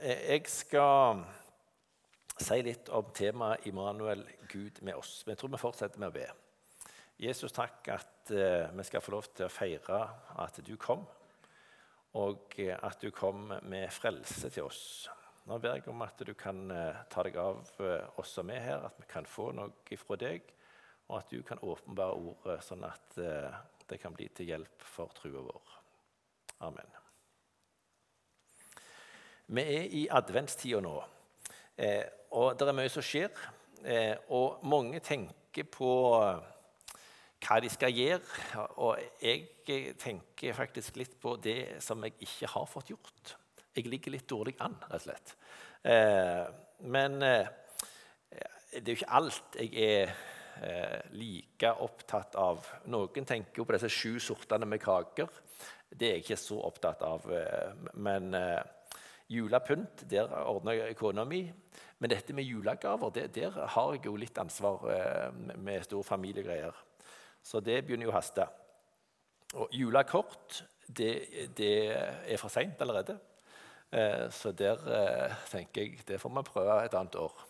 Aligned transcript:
eh, 0.00 0.24
jeg 0.34 0.48
skal 0.50 1.22
si 2.40 2.60
litt 2.64 2.88
om 2.96 3.10
temaet 3.14 3.66
Immanuel, 3.68 4.24
Gud 4.50 4.80
med 4.82 4.96
oss. 4.98 5.20
Men 5.24 5.34
jeg 5.34 5.42
tror 5.42 5.52
vi 5.54 5.60
fortsetter 5.60 6.02
med 6.02 6.10
å 6.10 6.16
be. 6.16 6.26
Jesus, 7.20 7.52
takk 7.52 7.88
at 7.92 8.32
uh, 8.32 8.70
vi 8.72 8.84
skal 8.88 9.02
få 9.04 9.12
lov 9.12 9.26
til 9.36 9.44
å 9.44 9.52
feire 9.52 9.98
at 10.40 10.60
du 10.64 10.72
kom, 10.80 11.02
og 12.16 12.56
uh, 12.56 12.76
at 12.88 13.02
du 13.02 13.10
kom 13.12 13.50
med 13.68 13.92
frelse 13.92 14.48
til 14.48 14.70
oss. 14.70 14.80
Nå 15.50 15.58
ber 15.60 15.76
jeg 15.76 15.88
om 15.92 16.00
at 16.06 16.24
du 16.24 16.32
kan 16.38 16.62
uh, 16.72 17.02
ta 17.12 17.26
deg 17.26 17.36
av 17.42 17.60
oss 18.16 18.32
som 18.38 18.54
er 18.54 18.64
her, 18.64 18.88
at 18.88 18.96
vi 19.02 19.10
kan 19.10 19.28
få 19.28 19.50
noe 19.56 20.00
fra 20.00 20.16
deg, 20.20 20.48
og 21.10 21.18
at 21.20 21.36
du 21.36 21.44
kan 21.44 21.60
åpenbare 21.60 22.16
ordet, 22.16 22.60
sånn 22.64 22.86
at 22.86 23.18
det 23.18 23.98
kan 23.98 24.14
bli 24.14 24.30
til 24.30 24.54
hjelp 24.54 24.88
for 24.94 25.10
trua 25.18 25.42
vår. 25.42 25.78
Amen. 26.70 27.00
Vi 29.50 29.62
er 29.66 29.88
i 29.98 30.04
adventstida 30.14 30.78
nå, 30.84 30.94
eh, 31.82 32.04
og 32.38 32.54
det 32.54 32.68
er 32.70 32.76
mye 32.78 32.92
som 32.92 33.02
skjer. 33.02 33.32
Eh, 33.82 34.14
og 34.30 34.62
mange 34.70 35.00
tenker 35.02 35.66
på 35.66 35.90
hva 37.40 37.58
de 37.64 37.70
skal 37.72 37.96
gjøre. 37.96 38.22
Og 38.78 39.00
jeg 39.18 39.96
tenker 39.98 40.54
faktisk 40.54 41.00
litt 41.00 41.18
på 41.18 41.34
det 41.42 41.82
som 41.82 42.06
jeg 42.06 42.14
ikke 42.22 42.52
har 42.54 42.70
fått 42.70 42.94
gjort. 42.94 43.34
Jeg 43.74 43.90
ligger 43.90 44.14
litt 44.14 44.28
dårlig 44.30 44.54
an, 44.62 44.78
rett 44.86 45.00
og 45.00 45.06
slett. 45.08 45.34
Eh, 45.82 46.46
men 46.86 47.18
eh, 47.26 47.50
det 48.70 48.84
er 48.84 48.92
jo 48.92 48.98
ikke 49.00 49.14
alt 49.18 49.62
jeg 49.64 49.70
er 49.82 50.10
eh, 50.62 50.98
like 51.18 51.74
opptatt 51.82 52.38
av. 52.38 52.66
Noen 52.86 53.26
tenker 53.26 53.64
jo 53.64 53.66
på 53.66 53.74
disse 53.74 53.90
sju 53.90 54.20
sortene 54.22 54.68
med 54.68 54.82
kaker. 54.82 55.40
Det 55.90 56.06
er 56.06 56.20
jeg 56.20 56.28
ikke 56.28 56.44
så 56.46 56.60
opptatt 56.68 57.02
av. 57.02 57.26
Eh, 57.34 57.88
men 57.98 58.36
Julepynt, 59.30 60.04
der 60.10 60.32
ordner 60.44 60.92
kona 60.98 61.24
mi. 61.24 61.44
Men 62.00 62.10
dette 62.10 62.34
med 62.34 62.48
julegaver, 62.48 63.12
det, 63.14 63.28
der 63.36 63.54
har 63.74 63.92
jeg 63.94 64.06
jo 64.08 64.16
litt 64.18 64.38
ansvar 64.40 64.86
eh, 64.90 65.56
med 65.60 65.84
store 65.86 66.04
familiegreier. 66.04 66.76
Så 67.42 67.60
det 67.64 67.82
begynner 67.84 68.08
jo 68.08 68.12
å 68.12 68.16
haste. 68.16 68.46
Og 69.60 69.74
julekort, 69.74 70.62
det, 70.86 71.12
det 71.58 71.74
er 71.92 72.40
for 72.40 72.52
seint 72.52 72.80
allerede. 72.82 73.18
Eh, 73.92 74.26
så 74.34 74.52
der 74.56 74.82
eh, 74.96 75.40
tenker 75.50 75.82
jeg 75.86 76.06
det 76.08 76.20
får 76.22 76.34
vi 76.36 76.46
prøve 76.50 76.78
et 76.84 76.96
annet 76.98 77.18
år. 77.20 77.44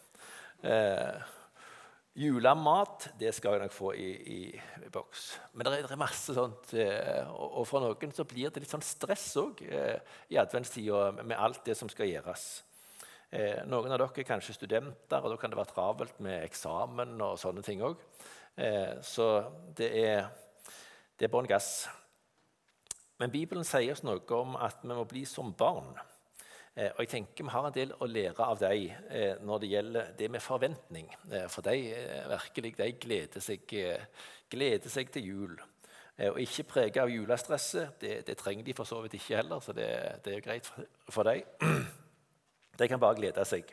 Julemat 2.19 3.07
det 3.21 3.31
skal 3.37 3.55
jeg 3.55 3.63
nok 3.63 3.75
få 3.75 3.93
i, 3.95 4.09
i, 4.11 4.41
boks. 4.91 5.29
Men 5.55 5.67
det 5.67 5.77
er, 5.77 5.93
er 5.95 6.01
masse 6.01 6.35
sånt. 6.35 6.73
Eh, 6.75 7.23
og, 7.31 7.61
og, 7.61 7.69
for 7.71 7.85
noen 7.85 8.15
så 8.15 8.27
blir 8.29 8.51
det 8.51 8.65
litt 8.65 8.73
sånn 8.73 8.85
stress 8.85 9.29
òg 9.39 9.63
eh, 9.69 10.01
i 10.35 10.41
adventstida 10.41 11.23
med 11.23 11.39
alt 11.39 11.63
det 11.69 11.79
som 11.79 11.91
skal 11.93 12.11
gjøres. 12.11 12.49
Eh, 13.31 13.63
noen 13.71 13.95
av 13.95 14.01
dere 14.03 14.25
er 14.25 14.27
kanskje 14.27 14.57
studenter, 14.57 15.23
og 15.23 15.31
da 15.31 15.39
kan 15.39 15.53
det 15.53 15.61
være 15.61 15.71
travelt 15.71 16.19
med 16.27 16.43
eksamen 16.49 17.15
og 17.23 17.39
sånne 17.39 17.63
ting 17.63 17.85
òg. 17.87 18.03
Eh, 18.59 18.99
så 19.07 19.31
det 19.79 19.93
er, 20.03 20.27
det 21.15 21.29
er 21.29 21.33
bånn 21.33 21.49
gass. 21.51 21.87
Men 23.23 23.31
Bibelen 23.31 23.67
sier 23.69 23.95
oss 23.95 24.03
noe 24.03 24.25
om 24.35 24.59
at 24.59 24.83
vi 24.83 24.91
må 24.91 25.07
bli 25.07 25.23
som 25.29 25.55
barn. 25.55 25.95
Eh, 26.81 26.93
og 26.95 27.03
jeg 27.05 27.09
tenker 27.13 27.45
Vi 27.45 27.53
har 27.53 27.67
en 27.67 27.75
del 27.75 27.91
å 27.93 28.09
lære 28.09 28.47
av 28.47 28.61
dem 28.61 28.87
eh, 29.13 29.41
når 29.45 29.63
det 29.63 29.71
gjelder 29.71 30.13
det 30.17 30.29
med 30.33 30.43
forventning. 30.45 31.11
Eh, 31.31 31.47
for 31.53 31.67
de 31.67 31.77
virkelig, 32.31 32.73
de 32.79 32.93
gleder 33.03 33.45
seg, 33.45 33.75
gleder 34.51 34.93
seg 34.93 35.13
til 35.13 35.29
jul. 35.29 35.61
Og 36.21 36.37
ikke 36.43 36.67
prege 36.69 37.01
av 37.01 37.09
julestresset. 37.09 37.95
Det, 38.01 38.15
det, 38.29 38.37
trenger 38.37 38.65
de 38.65 38.75
for 38.77 38.89
så 38.89 38.99
vidt 39.01 39.17
ikke 39.17 39.39
heller, 39.39 39.61
så 39.65 39.73
det, 39.73 39.89
det 40.25 40.35
er 40.35 40.43
greit 40.45 40.67
for, 40.69 40.89
for 41.09 41.29
dem. 41.29 41.47
De 42.81 42.89
kan 42.89 43.01
bare 43.01 43.17
glede 43.19 43.43
seg, 43.45 43.69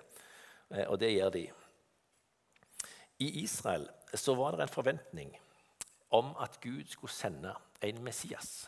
og 0.89 0.97
det 0.99 1.13
gjør 1.13 1.29
de. 1.31 1.43
I 3.23 3.27
Israel 3.39 3.85
så 4.11 4.33
var 4.35 4.57
det 4.57 4.65
en 4.65 4.73
forventning 4.73 5.29
om 6.11 6.33
at 6.43 6.57
Gud 6.59 6.89
skulle 6.91 7.13
sende 7.15 7.53
en 7.87 8.01
Messias. 8.03 8.67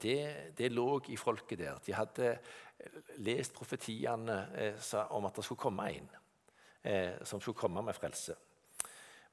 Det, 0.00 0.54
det 0.56 0.70
lå 0.72 0.86
i 1.12 1.18
folket 1.20 1.60
der. 1.60 1.82
De 1.84 1.92
hadde 1.92 2.30
lest 3.24 3.54
profetiene 3.56 4.38
eh, 4.54 4.94
om 5.10 5.26
at 5.26 5.36
det 5.36 5.44
skulle 5.44 5.60
komme 5.60 5.88
en 5.92 6.08
eh, 6.82 7.18
som 7.26 7.40
skulle 7.40 7.58
komme 7.58 7.82
med 7.82 7.96
frelse. 7.96 8.36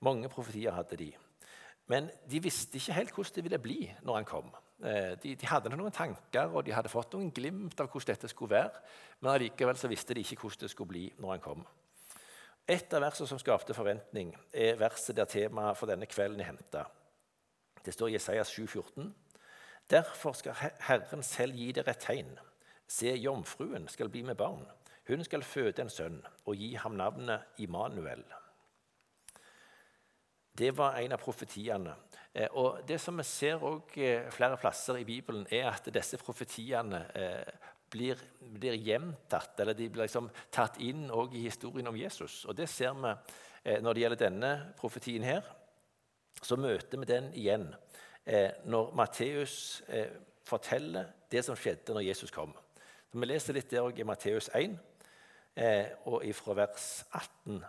Mange 0.06 0.30
profetier 0.30 0.76
hadde 0.76 0.98
de. 1.00 1.12
Men 1.88 2.10
de 2.30 2.42
visste 2.42 2.80
ikke 2.80 2.98
helt 2.98 3.14
hvordan 3.14 3.36
det 3.36 3.44
ville 3.46 3.62
bli 3.62 3.80
når 4.04 4.20
han 4.20 4.30
kom. 4.30 4.52
Eh, 4.84 5.14
de, 5.22 5.36
de, 5.38 5.48
hadde 5.48 5.72
noen 5.72 5.94
tanker 5.94 6.52
og 6.52 6.66
de 6.66 6.74
hadde 6.76 6.92
fått 6.92 7.14
noen 7.16 7.32
glimt 7.34 7.80
av 7.80 7.88
hvordan 7.88 8.16
dette 8.16 8.32
skulle 8.32 8.58
være, 8.58 8.82
men 9.22 9.32
allikevel 9.36 9.78
så 9.80 9.92
visste 9.92 10.18
de 10.18 10.26
ikke 10.26 10.42
hvordan 10.42 10.66
det 10.66 10.72
skulle 10.74 10.92
bli 10.92 11.06
når 11.22 11.36
han 11.36 11.46
kom. 11.46 11.66
Et 12.68 12.94
av 12.98 13.04
versene 13.06 13.30
som 13.30 13.40
skapte 13.40 13.76
forventning, 13.78 14.32
er 14.50 14.80
verset 14.80 15.16
der 15.16 15.30
temaet 15.30 15.78
for 15.78 15.90
denne 15.90 16.10
kvelden 16.10 16.42
er 16.42 16.50
henta. 16.50 16.88
Det 17.86 17.94
står 17.94 18.10
i 18.10 18.16
Jesajas 18.16 18.50
7,14.: 18.58 19.12
Derfor 19.90 20.34
skal 20.34 20.58
Herren 20.88 21.24
selv 21.24 21.54
gi 21.54 21.70
dere 21.78 21.94
et 21.94 22.02
tegn. 22.02 22.32
Se, 22.88 23.10
jomfruen 23.18 23.88
skal 23.90 24.10
bli 24.10 24.22
med 24.24 24.38
barn. 24.38 24.66
Hun 25.08 25.24
skal 25.26 25.46
føde 25.46 25.84
en 25.84 25.90
sønn 25.90 26.18
og 26.46 26.58
gi 26.58 26.74
ham 26.82 26.98
navnet 26.98 27.62
Immanuel. 27.62 28.24
Det 30.56 30.72
var 30.78 30.98
en 30.98 31.14
av 31.14 31.22
profetiene. 31.22 31.96
Eh, 32.34 32.48
og 32.52 32.82
Det 32.88 33.00
som 33.02 33.18
vi 33.18 33.24
ser 33.24 33.64
også 33.64 34.32
flere 34.32 34.58
plasser 34.58 35.02
i 35.02 35.04
Bibelen, 35.04 35.48
er 35.52 35.70
at 35.70 35.90
disse 35.94 36.18
profetiene 36.18 37.06
eh, 37.16 37.72
blir, 37.92 38.22
blir 38.40 38.78
gjentatt, 38.80 39.60
eller 39.60 39.74
de 39.74 39.90
blir 39.90 40.06
liksom 40.06 40.30
tatt 40.52 40.80
inn 40.80 41.10
i 41.34 41.44
historien 41.44 41.88
om 41.88 41.96
Jesus. 41.98 42.46
Og 42.46 42.56
Det 42.56 42.70
ser 42.70 42.94
vi 42.94 43.16
når 43.82 43.94
det 43.94 44.02
gjelder 44.02 44.20
denne 44.20 44.52
profetien 44.78 45.24
her. 45.24 45.42
Så 46.42 46.56
møter 46.56 47.00
vi 47.02 47.06
den 47.06 47.32
igjen 47.34 47.74
når 48.66 48.92
Matteus 48.94 49.82
forteller 50.46 51.08
det 51.32 51.42
som 51.46 51.58
skjedde 51.58 51.94
når 51.94 52.06
Jesus 52.06 52.34
kom. 52.34 52.54
Vi 53.12 53.26
leser 53.26 53.56
litt 53.56 53.72
der 53.72 53.90
i 53.96 54.04
Matteus 54.08 54.50
1, 54.54 54.78
eh, 55.56 55.94
og 56.06 56.26
ifra 56.26 56.56
vers 56.58 57.06
18. 57.12 57.64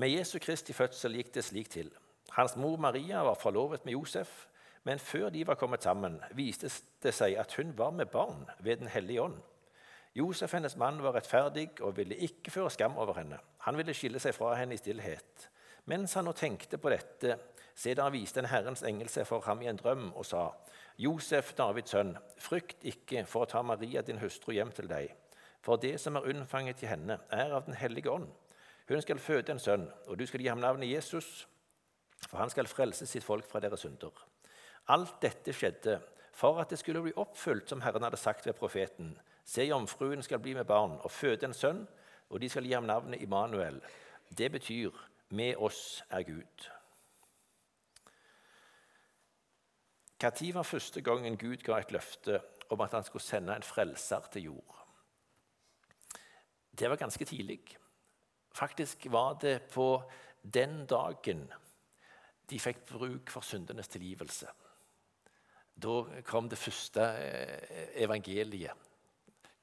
Med 0.00 0.08
Jesu 0.12 0.38
Kristi 0.38 0.72
fødsel 0.72 1.18
gikk 1.18 1.34
det 1.34 1.44
slik 1.44 1.70
til. 1.70 1.90
Hans 2.36 2.56
mor 2.56 2.76
Maria 2.78 3.24
var 3.26 3.38
forlovet 3.40 3.84
med 3.84 3.92
Josef, 3.92 4.46
men 4.84 4.98
før 4.98 5.28
de 5.28 5.46
var 5.46 5.58
kommet 5.60 5.82
sammen, 5.82 6.20
viste 6.32 6.70
det 7.02 7.12
seg 7.14 7.36
at 7.36 7.52
hun 7.58 7.74
var 7.76 7.90
med 7.90 8.06
barn 8.06 8.46
ved 8.60 8.76
Den 8.76 8.88
hellige 8.88 9.22
ånd. 9.22 9.40
Josef, 10.14 10.52
hennes 10.52 10.76
mann, 10.76 11.02
var 11.02 11.14
rettferdig 11.14 11.68
og 11.80 11.96
ville 11.96 12.16
ikke 12.16 12.50
føre 12.50 12.70
skam 12.70 12.96
over 12.98 13.14
henne. 13.14 13.38
Han 13.66 13.76
ville 13.76 13.94
skille 13.94 14.18
seg 14.18 14.34
fra 14.34 14.54
henne 14.58 14.74
i 14.74 14.80
stillhet. 14.80 15.50
Mens 15.84 16.14
han 16.14 16.26
nå 16.26 16.32
tenkte 16.32 16.78
på 16.78 16.90
dette, 16.90 17.36
se 17.74 17.94
da 17.94 18.08
viste 18.10 18.42
en 18.42 18.50
Herrens 18.50 18.82
engel 18.86 19.08
seg 19.08 19.28
for 19.28 19.44
ham 19.46 19.62
i 19.62 19.68
en 19.70 19.78
drøm 19.78 20.10
og 20.14 20.26
sa:" 20.26 20.50
Josef, 21.00 21.54
Davids 21.56 21.94
sønn, 21.94 22.12
frykt 22.36 22.84
ikke 22.84 23.22
for 23.24 23.46
å 23.46 23.48
ta 23.48 23.62
Maria, 23.64 24.02
din 24.04 24.20
hustru, 24.20 24.52
hjem 24.52 24.72
til 24.76 24.88
deg. 24.90 25.14
For 25.64 25.80
det 25.80 25.94
som 26.00 26.18
er 26.18 26.26
unnfanget 26.28 26.82
i 26.84 26.90
henne, 26.90 27.16
er 27.32 27.54
av 27.56 27.64
Den 27.64 27.74
hellige 27.74 28.10
ånd. 28.10 28.28
Hun 28.88 29.00
skal 29.00 29.18
føde 29.18 29.52
en 29.52 29.62
sønn, 29.62 29.86
og 30.08 30.18
du 30.18 30.26
skal 30.26 30.42
gi 30.42 30.50
ham 30.50 30.60
navnet 30.60 30.90
Jesus, 30.90 31.46
for 32.26 32.36
han 32.42 32.50
skal 32.50 32.68
frelse 32.68 33.06
sitt 33.06 33.24
folk 33.24 33.46
fra 33.48 33.60
deres 33.64 33.80
synder. 33.80 34.12
Alt 34.92 35.22
dette 35.22 35.54
skjedde 35.56 36.00
for 36.36 36.60
at 36.60 36.68
det 36.68 36.78
skulle 36.80 37.02
bli 37.04 37.14
oppfylt, 37.16 37.68
som 37.68 37.80
Herren 37.80 38.04
hadde 38.04 38.20
sagt 38.20 38.46
ved 38.46 38.58
profeten. 38.58 39.14
Se, 39.44 39.64
jomfruen 39.64 40.22
skal 40.22 40.42
bli 40.42 40.52
med 40.54 40.68
barn 40.68 40.98
og 41.00 41.10
føde 41.10 41.48
en 41.48 41.56
sønn, 41.56 41.86
og 42.28 42.40
de 42.40 42.48
skal 42.48 42.66
gi 42.66 42.76
ham 42.76 42.88
navnet 42.90 43.22
Immanuel. 43.22 43.80
Det 44.38 44.52
betyr 44.52 44.90
'med 45.30 45.56
oss 45.56 46.02
er 46.10 46.22
Gud'. 46.22 46.79
Når 50.20 50.54
var 50.54 50.62
første 50.62 51.00
gangen 51.00 51.38
Gud 51.40 51.62
ga 51.64 51.78
et 51.80 51.92
løfte 51.92 52.40
om 52.70 52.80
at 52.80 52.92
han 52.92 53.04
skulle 53.04 53.24
sende 53.24 53.56
en 53.56 53.62
frelser 53.64 54.26
til 54.32 54.42
jord? 54.42 54.76
Det 56.78 56.90
var 56.90 56.96
ganske 56.96 57.24
tidlig. 57.24 57.60
Faktisk 58.52 59.06
var 59.10 59.38
det 59.40 59.62
på 59.72 60.02
den 60.42 60.86
dagen 60.86 61.48
de 62.50 62.58
fikk 62.58 62.84
bruk 62.86 63.30
for 63.30 63.46
syndenes 63.46 63.88
tilgivelse. 63.88 64.48
Da 65.80 66.22
kom 66.26 66.48
det 66.48 66.58
første 66.58 67.00
eh, 67.00 68.02
evangeliet. 68.04 68.72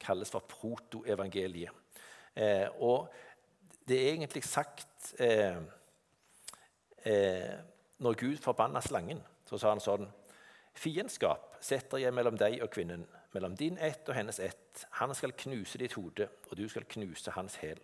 kalles 0.00 0.30
for 0.30 0.40
protoevangeliet. 0.40 1.70
Eh, 2.34 2.68
og 2.80 3.08
det 3.88 3.98
er 3.98 4.12
egentlig 4.12 4.44
sagt 4.44 5.14
eh, 5.18 5.56
eh, 7.04 7.58
Når 7.98 8.14
Gud 8.14 8.36
forbanna 8.36 8.80
slangen, 8.80 9.20
så 9.46 9.58
sa 9.58 9.72
han 9.72 9.80
sånn 9.80 10.06
Fiendskap 10.78 11.56
setter 11.64 12.02
jeg 12.02 12.14
mellom 12.14 12.36
deg 12.38 12.60
og 12.62 12.70
kvinnen, 12.70 13.04
mellom 13.34 13.56
din 13.58 13.78
ett 13.82 14.08
og 14.08 14.14
hennes 14.14 14.38
ett. 14.40 14.84
Han 15.00 15.14
skal 15.16 15.34
knuse 15.34 15.80
ditt 15.80 15.96
hode, 15.98 16.28
og 16.48 16.56
du 16.56 16.68
skal 16.70 16.86
knuse 16.88 17.34
hans 17.34 17.58
hæl. 17.62 17.80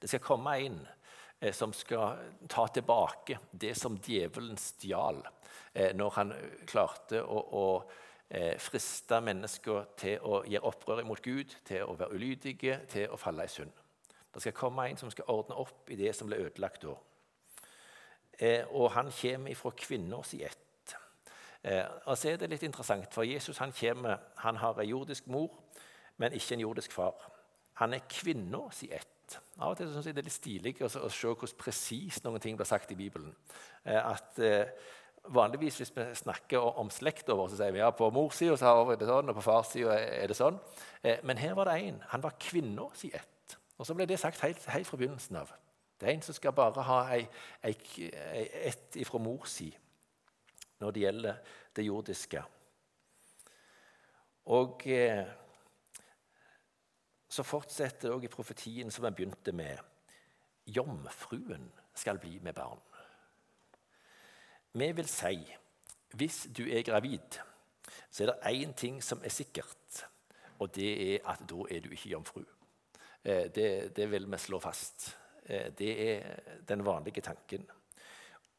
Det 0.00 0.08
skal 0.08 0.22
komme 0.24 0.56
en 0.64 0.80
eh, 1.40 1.52
som 1.52 1.72
skal 1.76 2.18
ta 2.48 2.66
tilbake 2.72 3.38
det 3.52 3.74
som 3.76 3.98
djevelen 4.00 4.56
stjal 4.60 5.20
eh, 5.72 5.92
når 5.96 6.16
han 6.18 6.34
klarte 6.66 7.22
å, 7.22 7.38
å 7.40 7.66
eh, 8.28 8.56
friste 8.60 9.20
mennesker 9.20 9.88
til 10.00 10.24
å 10.24 10.42
gjøre 10.48 10.70
opprør 10.70 11.04
mot 11.06 11.22
Gud, 11.22 11.56
til 11.64 11.84
å 11.84 11.96
være 11.98 12.16
ulydige, 12.16 12.80
til 12.90 13.10
å 13.12 13.20
falle 13.20 13.46
i 13.46 13.52
synd. 13.52 13.72
Det 14.34 14.42
skal 14.42 14.56
komme 14.56 14.88
en 14.90 14.98
som 14.98 15.12
skal 15.12 15.30
ordne 15.30 15.60
opp 15.62 15.90
i 15.94 15.98
det 15.98 16.10
som 16.16 16.30
ble 16.30 16.40
ødelagt 16.42 16.82
da. 16.82 16.96
Eh, 18.38 18.64
og 18.74 18.90
han 18.96 19.12
kommer 19.14 19.52
ifra 19.52 19.70
fra 19.70 19.78
kvinners 19.78 20.34
ett. 20.34 20.58
Eh, 21.64 21.84
og 22.04 22.18
så 22.18 22.32
er 22.32 22.40
det 22.40 22.50
litt 22.52 22.66
interessant, 22.66 23.08
for 23.14 23.26
Jesus 23.26 23.58
han, 23.62 23.72
kommer, 23.72 24.20
han 24.44 24.60
har 24.60 24.80
en 24.80 24.88
jordisk 24.88 25.28
mor, 25.32 25.48
men 26.20 26.36
ikke 26.36 26.58
en 26.58 26.64
jordisk 26.66 26.92
far. 26.92 27.30
Han 27.80 27.96
er 27.96 28.04
kvinners 28.10 28.82
ett. 28.84 29.38
Av 29.56 29.72
og 29.72 29.78
til 29.78 29.88
syns 29.88 30.06
jeg 30.06 30.14
det 30.14 30.20
er 30.20 30.28
litt 30.28 30.36
stilig 30.36 30.74
å, 30.84 30.90
å 31.06 31.08
se 31.08 31.30
hvordan 31.30 31.56
presist 31.58 32.26
noen 32.26 32.42
ting 32.42 32.58
blir 32.58 32.68
sagt 32.68 32.92
i 32.92 32.98
Bibelen. 32.98 33.32
Eh, 33.84 33.98
at 33.98 34.38
eh, 34.44 34.68
Vanligvis 35.32 35.78
hvis 35.80 35.92
vi 35.96 36.04
snakker 36.18 36.60
om 36.76 36.90
slekta 36.92 37.32
vår, 37.32 37.46
så 37.48 37.56
sier 37.56 37.72
vi 37.72 37.80
ja, 37.80 37.86
på 37.96 38.10
morssida 38.12 38.58
er 38.68 38.98
det 39.00 39.06
sånn, 39.08 39.30
og 39.32 39.38
på 39.38 39.44
farssida 39.46 39.94
er 39.96 40.28
det 40.28 40.36
sånn. 40.36 40.58
Eh, 41.00 41.22
men 41.24 41.40
her 41.40 41.54
var 41.56 41.70
det 41.70 41.78
én. 41.80 42.02
Han 42.10 42.20
var 42.20 42.36
kvinna 42.36 42.90
si 42.92 43.08
ett. 43.08 43.56
Og 43.78 43.88
så 43.88 43.96
ble 43.96 44.04
det 44.10 44.18
sagt 44.20 44.42
helt, 44.44 44.60
helt 44.68 44.90
fra 44.90 44.98
begynnelsen 45.00 45.38
av. 45.40 45.54
Det 45.96 46.10
er 46.10 46.18
en 46.18 46.26
som 46.26 46.36
skal 46.36 46.52
bare 46.52 46.84
ha 46.84 46.98
ei, 47.14 47.22
ei, 47.64 47.72
ei, 48.04 48.44
ett 48.68 48.98
ifra 49.00 49.16
mor 49.22 49.48
si 49.48 49.70
når 50.80 50.90
det 50.90 51.04
gjelder 51.04 51.56
det 51.76 51.86
jordiske. 51.86 52.42
Og 54.54 54.86
eh, 54.90 55.24
så 57.28 57.42
fortsetter 57.42 58.08
det 58.08 58.14
òg 58.14 58.26
i 58.26 58.32
profetien 58.32 58.90
som 58.92 59.06
en 59.08 59.16
begynte 59.16 59.54
med. 59.56 59.80
Jomfruen 60.66 61.70
skal 61.94 62.20
bli 62.22 62.38
med 62.42 62.54
barn. 62.56 62.80
Vi 64.74 64.90
vil 64.92 65.08
si 65.08 65.36
hvis 66.14 66.44
du 66.54 66.62
er 66.70 66.84
gravid, 66.86 67.40
så 68.10 68.22
er 68.22 68.30
det 68.30 68.52
én 68.54 68.74
ting 68.78 69.00
som 69.02 69.22
er 69.24 69.32
sikkert, 69.34 70.04
og 70.62 70.70
det 70.74 70.90
er 71.14 71.24
at 71.30 71.42
da 71.50 71.64
er 71.70 71.82
du 71.82 71.90
ikke 71.90 72.12
jomfru. 72.12 72.44
Eh, 73.24 73.50
det, 73.54 73.96
det 73.96 74.10
vil 74.10 74.30
vi 74.30 74.38
slå 74.38 74.60
fast. 74.62 75.08
Eh, 75.44 75.72
det 75.74 75.92
er 76.04 76.60
den 76.68 76.84
vanlige 76.86 77.24
tanken. 77.24 77.66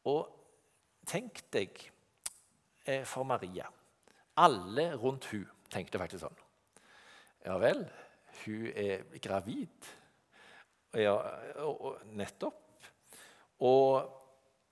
Og 0.04 0.28
tenk 1.06 1.40
deg 1.52 1.80
for 3.08 3.26
Maria. 3.26 3.66
Alle 4.36 4.90
rundt 5.00 5.26
hun 5.32 5.46
tenkte 5.72 5.98
faktisk 5.98 6.22
sånn. 6.22 6.42
Ja 7.46 7.56
vel, 7.62 7.84
hun 8.44 8.66
er 8.72 9.04
gravid. 9.22 9.88
Ja, 10.96 11.16
nettopp. 12.16 12.62
Og 13.64 14.06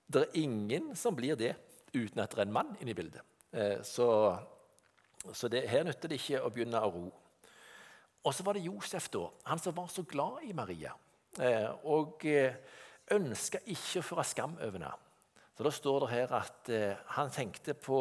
det 0.07 0.25
er 0.25 0.41
ingen 0.43 0.93
som 0.97 1.15
blir 1.17 1.37
det 1.39 1.53
uten 1.95 2.21
at 2.21 2.33
det 2.33 2.43
er 2.43 2.47
en 2.47 2.55
mann 2.55 2.73
inne 2.79 2.93
i 2.93 2.97
bildet. 2.97 3.23
Eh, 3.55 3.81
så, 3.87 4.07
så 5.31 5.49
det, 5.51 5.65
her 5.69 5.85
nytter 5.87 6.11
det 6.11 6.19
ikke 6.19 6.43
å 6.43 6.51
begynne 6.53 6.81
å 6.81 6.91
ro. 6.91 7.05
Og 8.25 8.33
så 8.33 8.45
var 8.45 8.57
det 8.57 8.65
Josef, 8.65 9.07
da, 9.13 9.27
han 9.49 9.61
som 9.61 9.75
var 9.77 9.89
så 9.93 10.03
glad 10.09 10.43
i 10.47 10.53
Maria. 10.57 10.93
Eh, 11.39 11.69
og 11.87 12.25
eh, 12.29 12.57
ønska 13.15 13.61
ikke 13.69 14.01
å 14.01 14.07
føre 14.11 14.25
skam 14.27 14.57
over 14.59 14.79
henne. 14.79 14.93
Så 15.55 15.63
Da 15.63 15.71
står 15.71 15.99
det 16.03 16.09
her 16.11 16.33
at 16.35 16.69
han 17.15 17.31
tenkte 17.31 17.73
på 17.73 17.99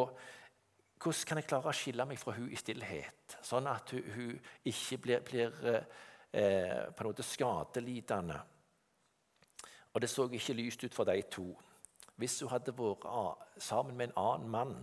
hvordan 1.05 1.27
kan 1.29 1.39
jeg 1.39 1.47
klare 1.47 1.69
å 1.69 1.77
skille 1.77 2.07
meg 2.09 2.19
fra 2.19 2.33
hun 2.33 2.49
i 2.51 2.59
stillhet, 2.59 3.37
sånn 3.45 3.67
at 3.69 3.93
hun, 3.93 4.07
hun 4.15 4.33
ikke 4.71 4.99
blir, 5.05 5.21
blir 5.27 5.67
eh, 6.33 6.87
på 6.89 7.05
en 7.05 7.11
måte 7.11 7.27
skadelidende. 7.27 8.39
Og 9.93 10.01
det 10.01 10.11
så 10.11 10.27
ikke 10.27 10.57
lyst 10.57 10.85
ut 10.85 10.95
for 10.95 11.07
de 11.09 11.21
to 11.31 11.53
hvis 12.17 12.39
hun 12.45 12.53
hadde 12.53 12.75
vært 12.79 13.59
sammen 13.63 13.97
med 13.99 14.13
en 14.13 14.19
annen 14.23 14.51
mann 14.51 14.75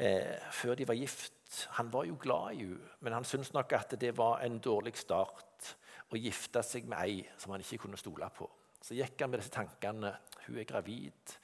eh, 0.00 0.38
før 0.52 0.78
de 0.78 0.86
var 0.88 0.96
gift 0.96 1.34
Han 1.76 1.90
var 1.92 2.06
jo 2.08 2.16
glad 2.16 2.54
i 2.56 2.62
henne, 2.64 2.94
men 3.04 3.12
han 3.12 3.26
syntes 3.28 3.52
nok 3.52 3.74
at 3.76 3.92
det 4.00 4.14
var 4.16 4.40
en 4.40 4.56
dårlig 4.64 4.94
start 4.96 5.74
å 6.08 6.16
gifte 6.16 6.62
seg 6.64 6.88
med 6.88 7.02
ei 7.04 7.18
som 7.36 7.52
han 7.52 7.60
ikke 7.60 7.82
kunne 7.84 8.00
stole 8.00 8.28
på. 8.32 8.48
Så 8.80 8.96
gikk 8.96 9.20
han 9.20 9.30
med 9.30 9.42
disse 9.42 9.52
tankene. 9.52 10.14
Hun 10.46 10.56
er 10.58 10.64
gravid. 10.68 11.34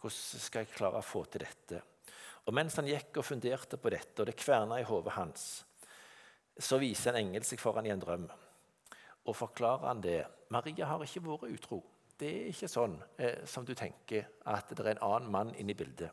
Hvordan 0.00 0.42
skal 0.44 0.64
jeg 0.64 0.74
klare 0.74 1.00
å 1.00 1.06
få 1.06 1.24
til 1.30 1.44
dette? 1.46 1.82
Og 2.46 2.54
Mens 2.54 2.76
han 2.78 2.86
gikk 2.86 3.18
og 3.18 3.26
funderte 3.26 3.78
på 3.80 3.90
dette, 3.90 4.20
og 4.22 4.28
det 4.28 4.38
kverna 4.38 4.78
i 4.80 4.86
hodet 4.86 5.16
hans, 5.16 5.64
så 6.56 6.78
viser 6.78 7.12
en 7.12 7.24
engel 7.24 7.44
seg 7.44 7.60
foran 7.60 7.86
i 7.88 7.92
en 7.92 8.02
drøm 8.02 8.28
og 9.26 9.34
forklarer 9.34 9.88
han 9.88 10.00
det. 10.00 10.20
Maria 10.54 10.86
har 10.86 11.02
ikke 11.02 11.24
vært 11.24 11.50
utro 11.50 11.80
det 12.20 12.28
er 12.28 12.46
ikke 12.48 12.68
sånn 12.70 12.94
eh, 13.20 13.42
som 13.48 13.64
du 13.68 13.74
tenker, 13.76 14.30
at 14.48 14.70
det 14.72 14.80
er 14.80 14.94
en 14.94 15.02
annen 15.04 15.32
mann 15.32 15.50
inne 15.60 15.74
i 15.74 15.76
bildet. 15.76 16.08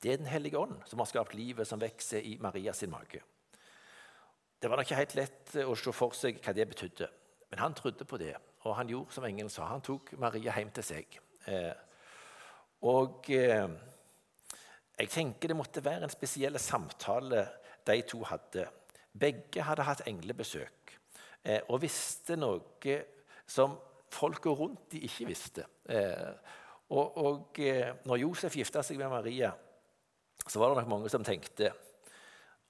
Det 0.00 0.12
er 0.12 0.20
Den 0.20 0.28
hellige 0.28 0.58
ånd 0.60 0.82
som 0.88 1.00
har 1.00 1.08
skapt 1.08 1.36
livet 1.36 1.68
som 1.68 1.80
vokser 1.80 2.24
i 2.24 2.36
Marias 2.40 2.82
mage. 2.92 3.22
Det 4.60 4.68
var 4.68 4.76
nok 4.76 4.88
ikke 4.88 5.00
helt 5.00 5.16
lett 5.16 5.56
eh, 5.56 5.68
å 5.68 5.76
se 5.76 5.94
for 5.96 6.16
seg 6.16 6.42
hva 6.44 6.52
det 6.56 6.68
betydde, 6.68 7.08
men 7.50 7.62
han 7.62 7.76
trodde 7.76 8.04
på 8.04 8.20
det. 8.20 8.34
Og 8.66 8.76
han 8.76 8.88
gjorde 8.90 9.14
som 9.14 9.24
engelen 9.24 9.52
sa. 9.52 9.68
Han 9.70 9.84
tok 9.84 10.12
Maria 10.20 10.52
hjem 10.58 10.72
til 10.76 10.84
seg. 10.84 11.18
Eh, 11.46 11.72
og 12.84 13.30
eh, 13.32 13.68
jeg 14.96 15.12
tenker 15.12 15.52
det 15.52 15.56
måtte 15.56 15.84
være 15.84 16.06
en 16.06 16.12
spesiell 16.12 16.58
samtale 16.60 17.44
de 17.86 17.96
to 18.08 18.22
hadde. 18.26 18.66
Begge 19.16 19.64
hadde 19.64 19.86
hatt 19.86 20.04
englebesøk 20.08 20.94
eh, 21.44 21.62
og 21.68 21.82
visste 21.82 22.36
noe 22.36 22.96
som 23.46 23.76
folka 24.12 24.52
rundt 24.56 24.90
de 24.94 25.02
ikke 25.06 25.28
visste. 25.28 25.66
Eh, 25.88 26.32
og, 26.92 27.18
og 27.18 27.60
eh, 27.62 27.92
når 28.06 28.22
Josef 28.22 28.56
gifta 28.58 28.84
seg 28.86 29.00
med 29.00 29.12
Maria, 29.12 29.52
så 30.46 30.60
var 30.60 30.72
det 30.72 30.82
nok 30.82 30.92
mange 30.92 31.10
som 31.12 31.24
tenkte 31.26 31.72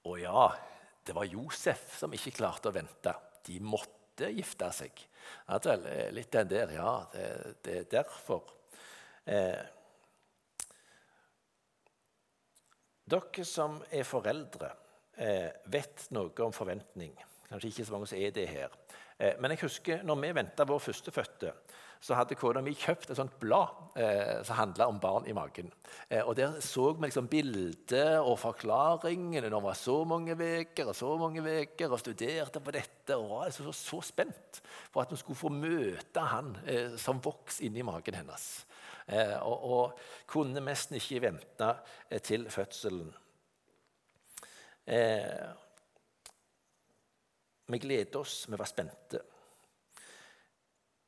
å 0.07 0.15
ja, 0.19 0.47
det 1.05 1.15
var 1.15 1.27
Josef 1.27 1.93
som 1.99 2.13
ikke 2.15 2.35
klarte 2.39 2.71
å 2.71 2.75
vente. 2.75 3.13
De 3.47 3.59
måtte 3.63 4.31
gifte 4.33 4.69
seg. 4.75 4.99
Litt 6.15 6.31
den 6.33 6.51
der, 6.51 6.71
ja, 6.75 6.91
det, 7.13 7.57
det 7.63 7.75
er 7.81 7.89
derfor. 7.99 8.47
Eh, 9.27 9.59
dere 13.07 13.45
som 13.47 13.79
er 13.91 14.03
foreldre, 14.07 14.71
eh, 15.17 15.49
vet 15.65 16.07
noe 16.11 16.45
om 16.45 16.53
forventning. 16.55 17.15
Kanskje 17.47 17.71
ikke 17.71 17.85
så 17.87 17.95
mange 17.95 18.07
som 18.07 18.19
er 18.19 18.31
det 18.31 18.47
her. 18.49 18.69
Eh, 19.19 19.33
men 19.39 19.51
jeg 19.51 19.63
husker 19.65 20.03
når 20.03 20.21
vi 20.21 20.35
venta 20.35 20.67
vår 20.67 20.79
førstefødte, 20.79 21.53
så 22.03 22.17
hadde 22.17 22.37
kona 22.37 22.61
mi 22.61 22.75
kjøpt 22.77 23.09
et 23.09 23.17
sånt 23.17 23.37
blad 23.41 23.97
eh, 23.97 24.39
som 24.45 24.59
handla 24.59 24.87
om 24.91 24.99
barn 25.01 25.27
i 25.29 25.35
magen. 25.35 25.71
Eh, 26.09 26.21
og 26.21 26.35
Der 26.37 26.59
så 26.61 26.91
vi 26.93 27.07
liksom 27.07 27.29
bildet 27.31 28.19
og 28.19 28.37
forklaringene 28.41 29.49
når 29.49 29.65
var 29.65 29.77
så 29.79 29.97
mange 30.07 30.35
uker 30.37 30.91
og 30.91 30.97
så 30.97 31.15
mange 31.17 31.43
veker, 31.45 31.91
og 31.91 32.01
studerte 32.01 32.61
på 32.61 32.75
dette 32.75 33.17
og 33.17 33.29
var 33.31 33.53
så, 33.55 33.71
så, 33.73 34.01
spent 34.05 34.61
for 34.91 35.01
at 35.03 35.11
vi 35.11 35.21
skulle 35.21 35.41
få 35.41 35.53
møte 35.53 36.27
han 36.33 36.53
eh, 36.65 36.97
som 37.01 37.21
voks 37.23 37.61
inni 37.65 37.85
magen 37.85 38.21
hennes. 38.21 38.47
Eh, 39.07 39.37
og, 39.39 39.63
og, 39.63 39.99
kunne 40.27 40.59
nesten 40.59 40.97
ikke 40.99 41.21
vente 41.23 41.69
eh, 42.09 42.19
til 42.21 42.43
fødselen. 42.51 43.07
Eh, 44.87 45.47
vi 47.67 47.79
gledet 47.79 48.15
oss, 48.19 48.45
vi 48.51 48.59
var 48.59 48.67
spente. 48.67 49.21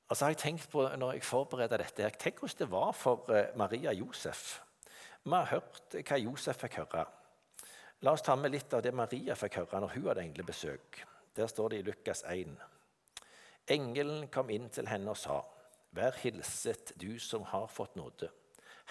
Og 0.10 0.18
så 0.18 0.26
har 0.26 0.32
jeg 0.34 0.42
tenkt 0.42 0.72
på, 0.72 0.88
når 0.98 1.18
jeg 1.18 1.28
forbereder 1.28 1.84
dette, 1.84 2.10
Tenk 2.18 2.40
hvordan 2.40 2.64
det 2.64 2.72
var 2.72 2.92
for 2.98 3.30
Maria 3.56 3.92
Josef. 3.94 4.62
Vi 5.24 5.36
har 5.36 5.52
hørt 5.52 6.00
hva 6.00 6.18
Josef 6.18 6.58
fikk 6.64 6.80
høre. 6.82 7.06
La 8.02 8.16
oss 8.16 8.24
ta 8.24 8.36
med 8.40 8.52
litt 8.52 8.74
av 8.74 8.82
det 8.82 8.96
Maria 8.96 9.36
fikk 9.36 9.60
høre 9.60 9.84
når 9.84 9.94
hun 9.94 10.08
hadde 10.08 10.24
englebesøk. 10.24 11.04
Der 11.36 11.48
står 11.48 11.70
det 11.70 11.80
i 11.80 11.88
Lukas 11.92 12.24
1. 12.24 12.56
Engelen 13.70 14.28
kom 14.34 14.50
inn 14.50 14.70
til 14.74 14.88
henne 14.90 15.12
og 15.12 15.20
sa, 15.20 15.44
Vær 15.96 16.18
hilset, 16.22 16.94
du 17.02 17.20
som 17.20 17.44
har 17.50 17.68
fått 17.68 17.96
nåde. 17.98 18.30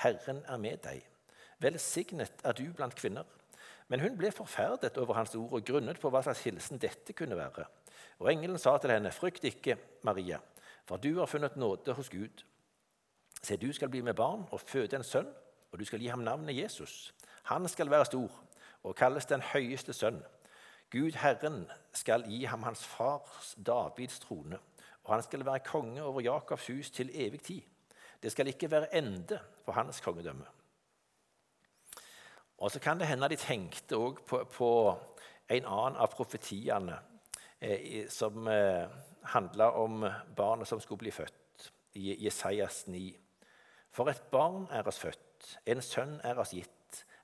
Herren 0.03 0.43
er 0.47 0.59
med 0.63 0.83
deg. 0.83 1.05
Velsignet 1.63 2.45
er 2.47 2.55
du 2.59 2.69
blant 2.75 2.95
kvinner. 2.99 3.27
Men 3.89 4.03
hun 4.05 4.19
ble 4.19 4.31
forferdet 4.35 4.99
over 5.01 5.17
hans 5.17 5.35
ord 5.39 5.55
og 5.57 5.65
grunnet 5.65 6.01
på 6.01 6.11
hva 6.13 6.21
slags 6.23 6.45
hilsen 6.45 6.81
dette 6.81 7.15
kunne 7.17 7.39
være. 7.39 7.65
Og 8.21 8.31
engelen 8.33 8.61
sa 8.61 8.77
til 8.79 8.93
henne, 8.93 9.13
frykt 9.15 9.47
ikke, 9.49 9.79
Maria, 10.05 10.41
for 10.87 11.01
du 11.01 11.19
har 11.19 11.31
funnet 11.31 11.57
nåde 11.57 11.95
hos 11.97 12.11
Gud. 12.13 12.45
Se, 13.43 13.57
du 13.57 13.73
skal 13.73 13.89
bli 13.89 14.03
med 14.03 14.15
barn 14.19 14.45
og 14.51 14.61
føde 14.61 14.99
en 14.99 15.07
sønn, 15.07 15.31
og 15.73 15.79
du 15.79 15.85
skal 15.85 16.03
gi 16.03 16.11
ham 16.13 16.25
navnet 16.27 16.57
Jesus. 16.57 17.15
Han 17.49 17.69
skal 17.69 17.91
være 17.91 18.09
stor 18.11 18.35
og 18.83 18.97
kalles 18.97 19.27
den 19.27 19.41
høyeste 19.41 19.93
sønn. 19.93 20.21
Gud 20.93 21.17
Herren 21.21 21.67
skal 21.93 22.25
gi 22.29 22.45
ham 22.49 22.63
hans 22.63 22.85
fars 22.87 23.55
Davids 23.67 24.19
trone, 24.21 24.59
og 25.09 25.15
han 25.15 25.25
skal 25.25 25.45
være 25.47 25.65
konge 25.65 26.03
over 26.05 26.21
Jakobs 26.21 26.67
hus 26.69 26.91
til 26.91 27.11
evig 27.15 27.41
tid. 27.43 27.63
Det 28.23 28.33
skal 28.33 28.47
ikke 28.47 28.71
være 28.71 28.95
ende 28.97 29.39
på 29.65 29.73
hans 29.73 30.01
kongedømme. 30.05 30.45
Og 32.59 32.71
så 32.71 32.81
kan 32.81 32.99
det 33.01 33.07
hende 33.07 33.29
de 33.29 33.37
tenkte 33.37 33.97
òg 33.97 34.21
på, 34.27 34.43
på, 34.53 34.71
en 35.49 35.65
annen 35.65 35.97
av 35.97 36.11
profetiene 36.13 36.99
eh, 37.61 38.05
som 38.13 38.49
eh, 38.53 38.85
handla 39.33 39.71
om 39.81 40.03
barnet 40.37 40.69
som 40.69 40.81
skulle 40.81 41.07
bli 41.07 41.13
født, 41.15 41.71
i 41.97 42.19
Jesajas 42.25 42.83
9. 42.87 43.15
For 43.91 44.11
et 44.13 44.21
barn 44.31 44.67
er 44.71 44.85
oss 44.87 45.01
født, 45.01 45.55
en 45.65 45.81
sønn 45.83 46.19
er 46.25 46.37
oss 46.39 46.53
gitt. 46.53 46.75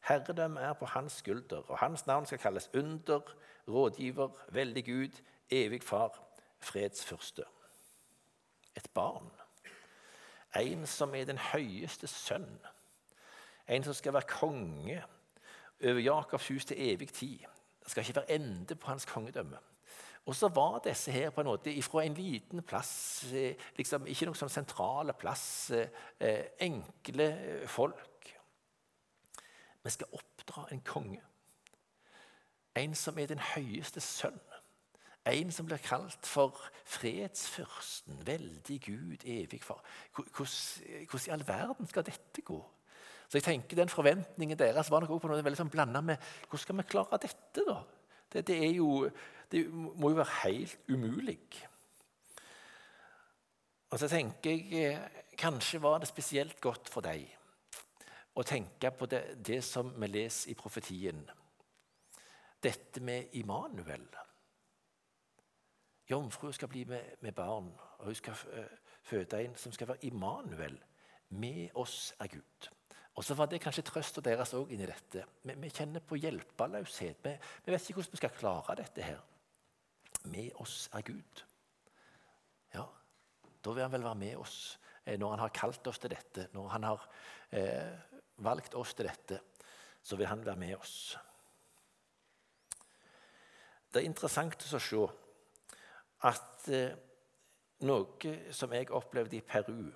herredømme 0.08 0.60
er 0.60 0.72
på 0.72 0.86
hans 0.86 1.20
skulder, 1.20 1.64
og 1.68 1.78
hans 1.78 2.06
navn 2.06 2.26
skal 2.26 2.38
kalles 2.38 2.70
under, 2.74 3.20
rådgiver, 3.68 4.32
veldig 4.48 4.84
Gud, 4.84 5.20
evig 5.50 5.82
far, 5.82 6.16
fredsfyrste. 6.60 7.44
Et 8.76 8.90
barn. 8.94 9.30
En 10.56 10.86
som 10.86 11.14
er 11.14 11.24
den 11.24 11.38
høyeste 11.38 12.06
sønn. 12.06 12.58
En 13.68 13.84
som 13.84 13.94
skal 13.94 14.12
være 14.12 14.28
konge 14.28 15.02
over 15.84 16.00
Jakobs 16.00 16.48
hus 16.48 16.64
til 16.64 16.76
evig 16.78 17.12
tid. 17.12 17.38
Det 17.82 17.90
skal 17.90 18.02
ikke 18.02 18.16
være 18.16 18.30
ende 18.30 18.74
på 18.74 18.86
hans 18.86 19.04
kongedømme. 19.04 19.58
Og 20.26 20.36
så 20.36 20.48
var 20.48 20.78
disse 20.78 21.12
her 21.12 21.30
på 21.30 21.40
en 21.40 21.46
måte 21.46 21.82
fra 21.82 22.04
en 22.04 22.14
liten 22.14 22.62
plass, 22.62 23.24
eh, 23.32 23.56
liksom 23.76 24.06
ikke 24.06 24.24
noen 24.24 24.38
sånn 24.38 24.52
sentrale 24.52 25.12
plass, 25.12 25.70
eh, 25.70 26.44
enkle 26.64 27.28
folk. 27.68 28.32
Vi 29.84 29.90
skal 29.90 30.06
oppdra 30.12 30.68
en 30.72 30.80
konge. 30.80 31.20
En 32.74 32.94
som 32.94 33.18
er 33.18 33.26
den 33.26 33.38
høyeste 33.38 34.00
sønn. 34.00 34.40
En 35.24 35.52
som 35.52 35.64
blir 35.64 35.80
kalt 35.80 36.26
for 36.28 36.58
fredsfyrsten, 36.84 38.18
veldig 38.26 38.80
Gud, 38.84 39.24
evig 39.24 39.62
far. 39.64 39.80
Hvordan 40.12 41.20
i 41.26 41.32
all 41.32 41.46
verden 41.48 41.88
skal 41.88 42.04
dette 42.04 42.44
gå? 42.44 42.58
Så 43.28 43.38
jeg 43.38 43.46
tenker 43.46 43.76
Den 43.76 43.88
forventningen 43.88 44.58
deres 44.58 44.90
var 44.90 45.00
nok 45.00 45.10
også 45.10 45.24
på 45.24 45.30
noe 45.32 45.44
veldig 45.44 45.58
sånn 45.62 45.72
blanda 45.72 46.02
med 46.04 46.20
hvordan 46.44 46.62
skal 46.62 46.76
vi 46.76 46.88
klare 46.92 47.20
dette. 47.22 47.64
da? 47.64 47.78
Det, 48.32 48.42
det, 48.46 48.58
jo, 48.76 49.08
det 49.50 49.64
må 49.72 50.10
jo 50.12 50.18
være 50.20 50.40
helt 50.42 50.90
umulig. 50.92 51.38
Og 53.90 53.98
så 53.98 54.10
tenker 54.10 54.50
jeg 54.50 54.84
eh, 54.90 55.24
kanskje 55.38 55.80
var 55.82 56.02
det 56.02 56.10
spesielt 56.10 56.60
godt 56.60 56.90
for 56.90 57.06
deg 57.06 57.24
å 58.34 58.42
tenke 58.42 58.90
på 58.90 59.06
det, 59.06 59.22
det 59.46 59.60
som 59.64 59.92
vi 59.94 60.08
leser 60.10 60.50
i 60.50 60.58
profetien. 60.58 61.20
Dette 62.62 63.00
med 63.00 63.36
Immanuel. 63.38 64.08
Jomfru 66.10 66.52
skal 66.52 66.68
bli 66.68 66.84
med, 66.84 67.16
med, 67.20 67.32
barn, 67.32 67.72
og 67.98 68.04
hun 68.04 68.14
skal 68.14 68.36
eh, 68.52 68.72
føde 69.02 69.40
en 69.44 69.56
som 69.56 69.72
skal 69.72 69.88
være 69.88 70.04
Immanuel. 70.04 70.76
Med 71.28 71.68
oss 71.74 72.14
er 72.20 72.26
Gud. 72.26 72.68
Og 73.14 73.24
så 73.24 73.34
var 73.34 73.46
det 73.46 73.60
kanskje 73.62 73.86
trøsta 73.86 74.20
deres 74.20 74.52
òg 74.54 74.72
inni 74.74 74.86
dette. 74.86 75.24
Vi, 75.42 75.54
vi, 75.62 75.70
kjenner 75.70 76.02
på 76.04 76.18
hjelpeløshet. 76.18 77.22
Vi, 77.24 77.32
vi, 77.64 77.72
vet 77.72 77.88
ikke 77.88 78.00
hvordan 78.00 78.12
vi 78.12 78.20
skal 78.20 78.36
klare 78.36 78.76
dette 78.82 79.02
her. 79.06 79.20
Med 80.30 80.52
oss 80.60 80.88
er 80.92 81.04
Gud. 81.06 81.44
Ja, 82.74 82.84
da 83.64 83.72
vil 83.72 83.86
han 83.86 83.92
vel 83.92 84.04
være 84.04 84.20
med 84.20 84.36
oss 84.42 84.58
eh, 85.04 85.18
når 85.18 85.36
han 85.36 85.44
har 85.46 85.56
kalt 85.56 85.86
oss 85.86 86.02
til 86.02 86.12
dette. 86.12 86.48
Når 86.52 86.68
han 86.74 86.88
har 86.90 87.08
eh, 87.50 87.92
valgt 88.44 88.74
oss 88.74 88.94
til 88.94 89.08
dette, 89.08 89.40
så 90.02 90.16
vil 90.20 90.28
han 90.28 90.44
være 90.44 90.60
med 90.60 90.76
oss. 90.76 91.14
Det 93.94 94.02
er 94.02 94.10
interessant 94.10 94.58
å 94.74 94.80
se 94.82 95.04
at 96.24 96.68
eh, 96.72 96.94
noe 97.84 98.34
som 98.54 98.72
jeg 98.72 98.90
opplevde 98.94 99.38
i 99.38 99.44
Peru, 99.44 99.90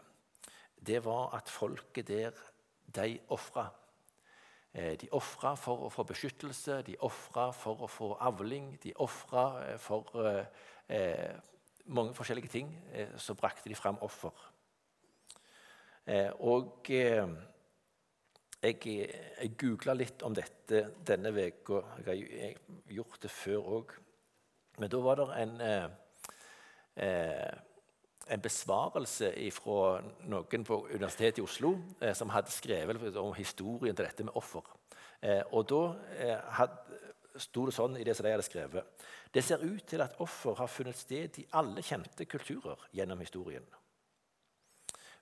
det 0.78 1.00
var 1.04 1.34
at 1.36 1.50
folket 1.50 2.08
der 2.08 2.36
de 2.94 3.18
ofra. 3.34 3.68
Eh, 4.72 4.94
de 5.00 5.08
ofra 5.16 5.54
for 5.56 5.86
å 5.86 5.92
få 5.92 6.04
beskyttelse, 6.08 6.82
de 6.86 6.96
ofra 7.04 7.48
for 7.56 7.84
å 7.84 7.88
få 7.90 8.12
avling, 8.20 8.74
de 8.82 8.92
ofra 9.00 9.46
eh, 9.64 9.78
for 9.80 10.12
eh, 10.22 10.44
eh, 10.88 11.34
mange 11.88 12.14
forskjellige 12.16 12.52
ting. 12.52 12.72
Eh, 12.92 13.16
så 13.16 13.34
brakte 13.34 13.68
de 13.68 13.76
fram 13.78 13.98
offer. 14.04 14.34
Eh, 16.08 16.30
og 16.40 16.88
jeg, 16.88 18.76
jeg 18.84 19.54
googla 19.60 19.94
litt 19.96 20.22
om 20.26 20.36
dette 20.36 20.84
denne 21.06 21.32
uka. 21.32 21.82
Jeg 22.04 22.36
har 22.42 22.92
gjort 22.98 23.22
det 23.24 23.32
før 23.32 23.72
òg. 23.78 23.96
Men 24.78 24.92
da 24.92 25.00
var 25.02 25.18
det 25.18 25.28
en 25.42 25.56
en 26.98 28.42
besvarelse 28.42 29.30
fra 29.54 30.00
noen 30.28 30.66
på 30.66 30.80
Universitetet 30.90 31.40
i 31.40 31.44
Oslo 31.44 31.72
eh, 32.00 32.14
som 32.16 32.30
hadde 32.32 32.52
skrevet 32.52 33.16
om 33.16 33.32
historien 33.36 33.96
til 33.96 34.04
dette 34.04 34.26
med 34.26 34.36
offer. 34.36 34.66
Eh, 35.22 35.42
og 35.52 35.68
Da 35.70 35.82
eh, 36.18 36.68
sto 37.38 37.66
det 37.66 37.74
sånn 37.74 37.96
i 37.98 38.04
det 38.06 38.16
som 38.16 38.26
de 38.26 38.34
hadde 38.34 38.46
skrevet 38.46 39.06
Det 39.34 39.42
ser 39.44 39.62
ut 39.62 39.84
til 39.86 40.02
at 40.02 40.18
offer 40.22 40.58
har 40.58 40.70
funnet 40.70 40.98
sted 40.98 41.38
i 41.38 41.46
alle 41.58 41.82
kjente 41.82 42.26
kulturer 42.26 42.88
gjennom 42.92 43.20
historien. 43.20 43.64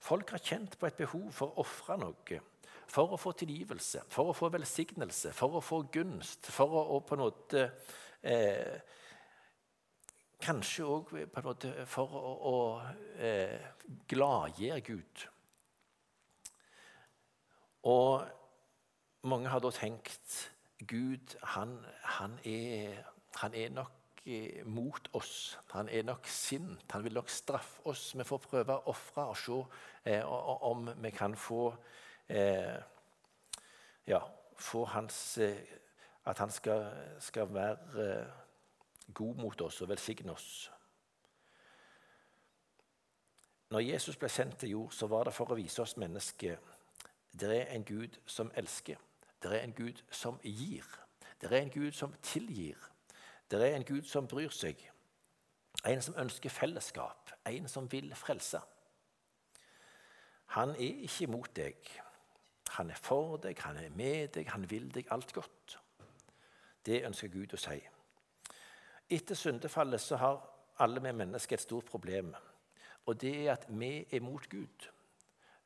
Folk 0.00 0.30
har 0.30 0.42
kjent 0.42 0.76
på 0.78 0.87
et 0.87 0.99
behov 0.99 1.30
for 1.35 1.50
å 1.50 1.64
ofre 1.64 1.97
noe. 1.99 2.40
For 2.87 3.11
å 3.11 3.18
få 3.18 3.33
tilgivelse, 3.35 4.04
for 4.09 4.30
å 4.30 4.37
få 4.37 4.49
velsignelse, 4.54 5.33
for 5.35 5.59
å 5.59 5.64
få 5.64 5.80
gunst. 5.90 6.47
For 6.54 6.71
å, 6.71 6.85
å 6.95 7.00
på 7.02 7.16
en 7.16 7.25
måte 7.25 7.64
eh, 8.23 8.78
Kanskje 10.43 10.85
òg 10.85 11.12
for 11.88 12.12
å, 12.12 12.33
å 12.50 12.57
eh, 13.19 13.62
gladgjøre 14.09 14.83
Gud. 14.85 15.26
Og 17.87 18.26
mange 19.26 19.49
har 19.49 19.62
da 19.62 19.71
tenkt 19.75 20.52
Gud, 20.87 21.37
han, 21.43 21.78
han, 22.02 22.38
er, 22.45 23.05
han 23.40 23.55
er, 23.55 23.71
nok 23.71 24.26
eh, 24.26 24.64
mot 24.66 25.09
oss. 25.16 25.59
Han 25.73 25.88
er 25.88 26.02
nok 26.02 26.26
sint. 26.28 26.85
Han 26.93 27.05
vil 27.05 27.16
nok 27.16 27.31
straffe 27.31 27.87
oss. 27.88 28.11
Vi 28.19 28.26
får 28.26 28.43
prøve 28.45 28.76
å 28.76 28.90
ofre 28.93 29.28
og 29.31 29.38
se 29.40 29.61
eh, 30.12 30.26
om 30.26 30.90
vi 31.02 31.14
kan 31.16 31.37
få 31.37 31.71
eh, 32.28 32.76
Ja, 34.07 34.21
få 34.57 34.85
hans 34.85 35.38
eh, 35.43 35.64
At 36.26 36.38
han 36.38 36.50
skal, 36.50 36.85
skal 37.23 37.55
være 37.55 38.05
eh, 38.05 38.45
god 39.14 39.36
mot 39.36 39.60
oss 39.60 39.80
og 39.82 39.88
velsigne 39.88 40.32
oss. 40.32 40.70
Når 43.70 43.80
Jesus 43.80 44.16
ble 44.16 44.28
sendt 44.28 44.58
til 44.58 44.70
jord, 44.70 44.92
så 44.92 45.06
var 45.06 45.25
det 45.26 45.34
for 45.34 45.50
å 45.50 45.58
vise 45.58 45.82
oss 45.82 45.96
mennesker 45.96 46.58
det 47.40 47.60
er 47.60 47.75
en 47.75 47.84
Gud 47.84 48.08
som 48.26 48.50
elsker. 48.54 48.96
Det 49.42 49.52
er 49.52 49.64
en 49.64 49.72
Gud 49.72 50.02
som 50.10 50.40
gir. 50.42 50.84
Det 51.40 51.52
er 51.52 51.56
en 51.56 51.70
Gud 51.70 51.92
som 51.92 52.14
tilgir. 52.22 52.76
Det 53.50 53.62
er 53.62 53.76
en 53.76 53.84
Gud 53.84 54.02
som 54.02 54.26
bryr 54.26 54.48
seg. 54.48 54.80
En 55.86 56.02
som 56.02 56.16
ønsker 56.18 56.50
fellesskap. 56.50 57.30
En 57.46 57.68
som 57.68 57.92
vil 57.92 58.14
frelse. 58.14 58.60
Han 60.46 60.70
er 60.70 61.04
ikke 61.04 61.25
imot 61.25 61.56
deg. 61.56 61.76
Han 62.70 62.90
er 62.90 62.94
for 62.94 63.36
deg, 63.36 63.58
han 63.60 63.76
er 63.76 63.90
med 63.90 64.28
deg, 64.28 64.48
han 64.48 64.70
vil 64.70 64.88
deg 64.94 65.06
alt 65.10 65.32
godt. 65.32 65.78
Det 66.86 67.04
ønsker 67.04 67.28
Gud 67.28 67.52
å 67.54 67.60
si. 67.60 67.76
Etter 69.08 69.38
syndefallet 69.38 70.02
så 70.02 70.18
har 70.18 70.42
alle 70.82 71.00
vi 71.00 71.12
mennesker 71.14 71.56
et 71.56 71.62
stort 71.62 71.88
problem. 71.90 72.32
Og 73.06 73.18
det 73.20 73.34
er 73.44 73.52
at 73.54 73.66
vi 73.70 74.00
er 74.10 74.25
mot 74.25 74.48
Gud. 74.50 74.88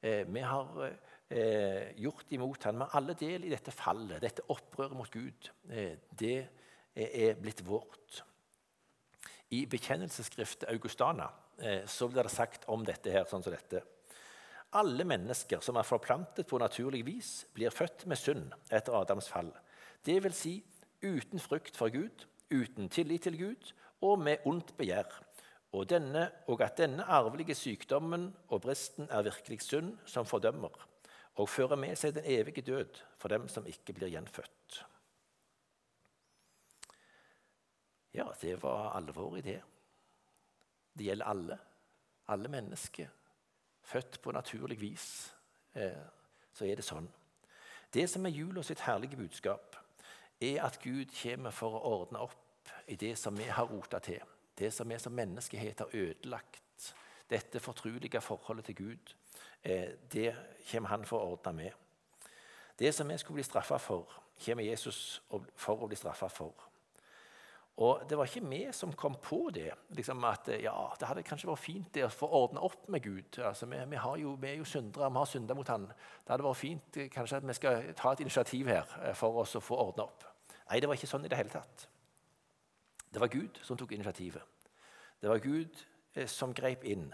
Eh, 0.02 0.26
vi 0.28 0.40
har 0.44 0.82
eh, 0.84 1.92
gjort 1.96 2.32
imot 2.36 2.64
ham. 2.64 2.80
Vi 2.82 2.84
har 2.84 2.96
alle 3.00 3.14
del 3.14 3.44
i 3.44 3.52
dette 3.52 3.72
fallet, 3.72 4.20
dette 4.20 4.44
opprøret 4.52 4.96
mot 4.96 5.10
Gud. 5.10 5.50
Eh, 5.70 5.96
det 6.10 6.36
er 6.94 7.38
blitt 7.40 7.64
vårt. 7.64 8.22
I 9.50 9.64
bekjennelsesskriftet 9.66 10.68
Augustana 10.70 11.30
eh, 11.58 11.86
så 11.86 12.08
blir 12.08 12.26
det 12.26 12.34
sagt 12.34 12.68
om 12.68 12.84
dette 12.86 13.10
her 13.10 13.24
sånn 13.30 13.42
som 13.42 13.54
dette. 13.54 13.82
Alle 14.78 15.02
mennesker 15.08 15.64
som 15.64 15.80
er 15.80 15.88
forplantet 15.88 16.46
på 16.46 16.60
naturlig 16.62 17.02
vis, 17.08 17.30
blir 17.56 17.74
født 17.74 18.04
med 18.06 18.20
synd 18.20 18.52
etter 18.70 18.94
Adams 18.94 19.30
fall. 19.32 19.50
Det 20.06 20.20
vil 20.22 20.36
si 20.36 20.60
uten 21.02 21.42
frykt 21.42 21.78
for 21.78 21.90
Gud 21.90 22.28
uten 22.50 22.88
tillit 22.88 23.22
til 23.22 23.38
Gud 23.38 23.72
og 24.00 24.18
med 24.18 24.46
ondt 24.46 24.76
begjær. 24.76 25.08
Og, 25.72 25.86
denne, 25.90 26.30
og 26.50 26.62
at 26.66 26.78
denne 26.78 27.04
arvelige 27.06 27.54
sykdommen 27.54 28.30
og 28.48 28.62
bristen 28.64 29.06
er 29.10 29.22
virkelig 29.22 29.60
synd 29.62 29.92
som 30.06 30.26
fordømmer, 30.26 30.74
og 31.34 31.48
fører 31.48 31.78
med 31.78 31.94
seg 31.96 32.16
den 32.16 32.26
evige 32.26 32.64
død 32.66 32.98
for 33.18 33.30
dem 33.30 33.46
som 33.48 33.66
ikke 33.70 33.94
blir 33.94 34.10
gjenfødt. 34.10 34.80
Ja, 38.14 38.26
det 38.42 38.56
var 38.62 38.96
alvoret 38.98 39.38
i 39.38 39.52
det. 39.52 39.60
Det 40.98 41.06
gjelder 41.06 41.30
alle. 41.30 41.58
Alle 42.28 42.48
mennesker. 42.48 43.06
Født 43.82 44.18
på 44.22 44.32
naturlig 44.32 44.80
vis. 44.80 45.34
Eh, 45.74 46.02
så 46.52 46.66
er 46.66 46.76
det 46.76 46.84
sånn. 46.84 47.06
Det 47.94 48.08
som 48.10 48.26
er 48.26 48.34
jula 48.34 48.62
sitt 48.66 48.82
herlige 48.86 49.18
budskap, 49.18 49.76
er 50.40 50.62
at 50.64 50.80
Gud 50.82 51.12
kommer 51.22 51.50
for 51.50 51.76
å 51.76 51.84
ordne 52.00 52.22
opp 52.24 52.72
i 52.88 52.96
det 52.96 53.16
som 53.18 53.36
vi 53.38 53.44
har 53.44 53.68
rota 53.68 53.98
til. 53.98 54.20
Det 54.58 54.72
som 54.72 54.88
vi 54.88 54.98
som 54.98 55.12
menneskehet 55.12 55.78
har 55.78 55.92
ødelagt. 55.92 56.94
Dette 57.30 57.60
fortrulige 57.60 58.20
forholdet 58.20 58.64
til 58.64 58.74
Gud. 58.74 59.14
Eh, 59.62 59.88
det 60.12 60.34
kommer 60.70 60.88
han 60.88 61.04
for 61.04 61.20
å 61.20 61.36
ordne 61.36 61.52
med. 61.52 61.70
Det 62.78 62.94
som 62.94 63.08
vi 63.08 63.18
skulle 63.18 63.40
bli 63.40 63.44
straffa 63.44 63.78
for, 63.78 64.08
kommer 64.44 64.64
Jesus 64.64 65.22
for 65.56 65.84
å 65.84 65.88
bli 65.88 65.96
straffa 65.96 66.28
for. 66.28 66.70
Og 67.80 68.02
det 68.08 68.18
var 68.18 68.28
ikke 68.28 68.48
vi 68.48 68.60
som 68.76 68.92
kom 68.92 69.14
på 69.22 69.50
det. 69.54 69.70
Liksom 69.96 70.24
at 70.24 70.48
ja, 70.60 70.74
Det 71.00 71.08
hadde 71.08 71.22
kanskje 71.22 71.48
vært 71.48 71.64
fint 71.64 71.94
det 71.94 72.04
å 72.04 72.12
få 72.12 72.26
ordne 72.26 72.60
opp 72.60 72.88
med 72.88 73.02
Gud. 73.02 73.38
Altså, 73.38 73.66
vi, 73.66 73.78
vi, 73.88 74.00
jo, 74.20 74.34
vi, 74.40 74.48
er 74.48 74.58
jo 74.58 74.64
syndere, 74.64 75.08
vi 75.10 75.16
har 75.16 75.30
synda 75.30 75.54
mot 75.54 75.68
Han. 75.68 75.86
Det 75.86 76.34
hadde 76.34 76.44
vært 76.44 76.60
fint 76.60 76.98
kanskje 77.12 77.40
at 77.40 77.48
vi 77.48 77.56
skal 77.56 77.92
ta 77.96 78.12
et 78.12 78.20
initiativ 78.20 78.68
her 78.68 79.14
for 79.16 79.40
oss 79.40 79.56
å 79.56 79.64
få 79.64 79.80
ordna 79.80 80.08
opp. 80.10 80.29
Nei, 80.70 80.78
det 80.78 80.88
var 80.88 80.98
ikke 80.98 81.10
sånn 81.10 81.26
i 81.26 81.30
det 81.30 81.38
hele 81.38 81.52
tatt. 81.52 81.86
Det 83.10 83.18
var 83.18 83.32
Gud 83.32 83.58
som 83.66 83.78
tok 83.78 83.92
initiativet. 83.96 84.42
Det 85.20 85.28
var 85.28 85.42
Gud 85.42 85.80
som 86.30 86.54
grep 86.54 86.84
inn. 86.86 87.08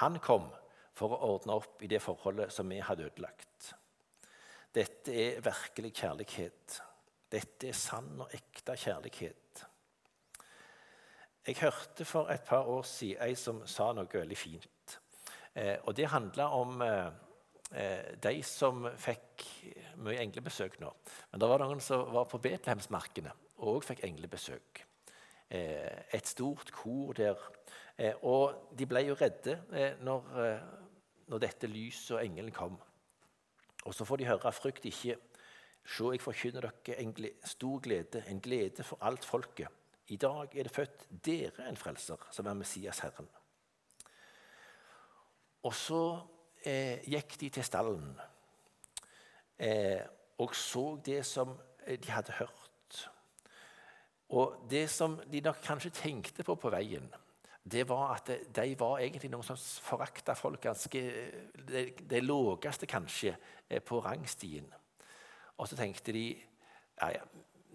Han 0.00 0.20
kom 0.22 0.46
for 0.94 1.12
å 1.12 1.34
ordne 1.34 1.56
opp 1.58 1.82
i 1.82 1.90
det 1.90 2.00
forholdet 2.02 2.52
som 2.54 2.70
vi 2.70 2.78
hadde 2.84 3.08
ødelagt. 3.10 3.72
Dette 4.72 5.12
er 5.12 5.42
virkelig 5.44 5.92
kjærlighet. 5.98 6.78
Dette 7.32 7.68
er 7.68 7.76
sann 7.76 8.14
og 8.22 8.32
ekte 8.32 8.76
kjærlighet. 8.76 9.64
Jeg 11.46 11.58
hørte 11.58 12.04
for 12.06 12.30
et 12.30 12.44
par 12.46 12.68
år 12.70 12.84
siden 12.86 13.22
ei 13.26 13.34
som 13.34 13.64
sa 13.66 13.90
noe 13.96 14.06
veldig 14.12 14.38
fint. 14.38 14.98
Eh, 15.54 15.76
og 15.82 15.96
Det 15.96 16.06
handla 16.08 16.46
om 16.54 16.82
eh, 16.82 17.06
eh, 17.06 17.12
de 17.72 18.32
som 18.44 18.84
fikk 19.00 19.46
mye 20.04 20.20
englebesøk 20.20 20.74
nå. 20.82 20.90
Men 21.30 21.40
det 21.40 21.48
var 21.48 21.62
noen 21.64 21.80
som 21.80 22.04
var 22.12 22.26
på 22.28 22.40
Betlehemsmarkene 22.42 23.32
og 23.62 23.78
òg 23.78 23.86
fikk 23.86 24.02
englebesøk. 24.06 24.82
Eh, 25.52 26.14
et 26.14 26.26
stort 26.26 26.72
kor 26.72 27.12
der. 27.16 27.36
Eh, 27.98 28.14
og 28.24 28.72
de 28.78 28.86
ble 28.88 29.04
jo 29.06 29.16
redde 29.20 29.58
eh, 29.72 29.98
når, 30.00 30.30
når 31.28 31.42
dette 31.44 31.70
lyset 31.70 32.16
og 32.16 32.24
engelen 32.24 32.54
kom. 32.56 32.78
Og 33.84 33.94
så 33.94 34.04
får 34.04 34.16
de 34.16 34.30
høre 34.30 34.52
'frykt 34.52 34.86
ikke'. 34.86 35.18
Se, 35.84 36.04
jeg 36.12 36.20
forkynner 36.20 36.60
dere 36.60 37.00
en 37.02 37.14
stor 37.44 37.80
glede, 37.80 38.22
en 38.28 38.40
glede 38.40 38.84
for 38.84 38.98
alt 39.00 39.24
folket. 39.24 39.68
I 40.08 40.16
dag 40.16 40.56
er 40.56 40.62
det 40.62 40.72
født 40.72 41.06
dere 41.24 41.68
en 41.68 41.76
frelser, 41.76 42.16
som 42.30 42.46
er 42.46 42.54
Messias 42.54 42.98
Herren. 42.98 43.28
Og 45.62 45.74
så 45.74 46.20
eh, 46.64 47.02
gikk 47.08 47.38
de 47.40 47.50
til 47.56 47.64
stallen 47.66 48.12
eh, 49.58 50.02
og 50.42 50.54
så 50.56 50.96
det 51.04 51.22
som 51.26 51.54
eh, 51.86 51.98
de 52.00 52.10
hadde 52.10 52.32
hørt. 52.38 53.08
Og 54.32 54.64
det 54.70 54.86
som 54.90 55.18
de 55.32 55.42
nok 55.44 55.60
kanskje 55.64 55.92
tenkte 55.92 56.44
på 56.44 56.56
på 56.56 56.70
veien, 56.72 57.10
det 57.62 57.84
var 57.88 58.16
at 58.16 58.30
de 58.56 58.74
var 58.78 58.98
egentlig 58.98 59.30
noen 59.30 59.44
som 59.46 59.56
forakta 59.56 60.34
folk 60.34 60.60
ganske 60.64 61.02
det, 61.68 61.82
de 62.10 62.20
lågeste, 62.20 62.86
kanskje, 62.86 63.36
eh, 63.68 63.82
på 63.82 64.00
rangstien. 64.00 64.66
Og 65.58 65.68
så 65.68 65.76
tenkte 65.76 66.12
de 66.12 66.26
ja, 67.00 67.08
ja, 67.08 67.22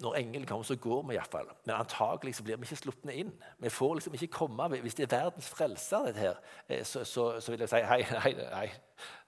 når 0.01 0.15
engelen 0.19 0.45
kommer, 0.45 0.65
så 0.67 0.75
går 0.75 1.03
vi 1.07 1.15
iallfall. 1.15 1.49
Men 1.65 1.75
antagelig 1.75 2.35
så 2.37 2.43
blir 2.45 2.59
vi 2.59 2.67
ikke 2.67 2.79
sluppet 2.79 3.13
inn. 3.13 3.31
Vi 3.59 3.69
får 3.73 3.93
liksom 3.97 4.17
ikke 4.17 4.33
komme, 4.33 4.67
Hvis 4.81 4.95
det 4.95 5.07
er 5.07 5.15
verdens 5.17 5.49
frelser, 5.49 6.05
dette 6.05 6.19
her, 6.19 6.41
eh, 6.69 6.83
så, 6.85 7.03
så, 7.03 7.39
så 7.39 7.51
vil 7.51 7.65
jeg 7.65 7.69
si 7.69 7.81
hei, 7.81 8.01
nei, 8.11 8.33
nei. 8.51 8.67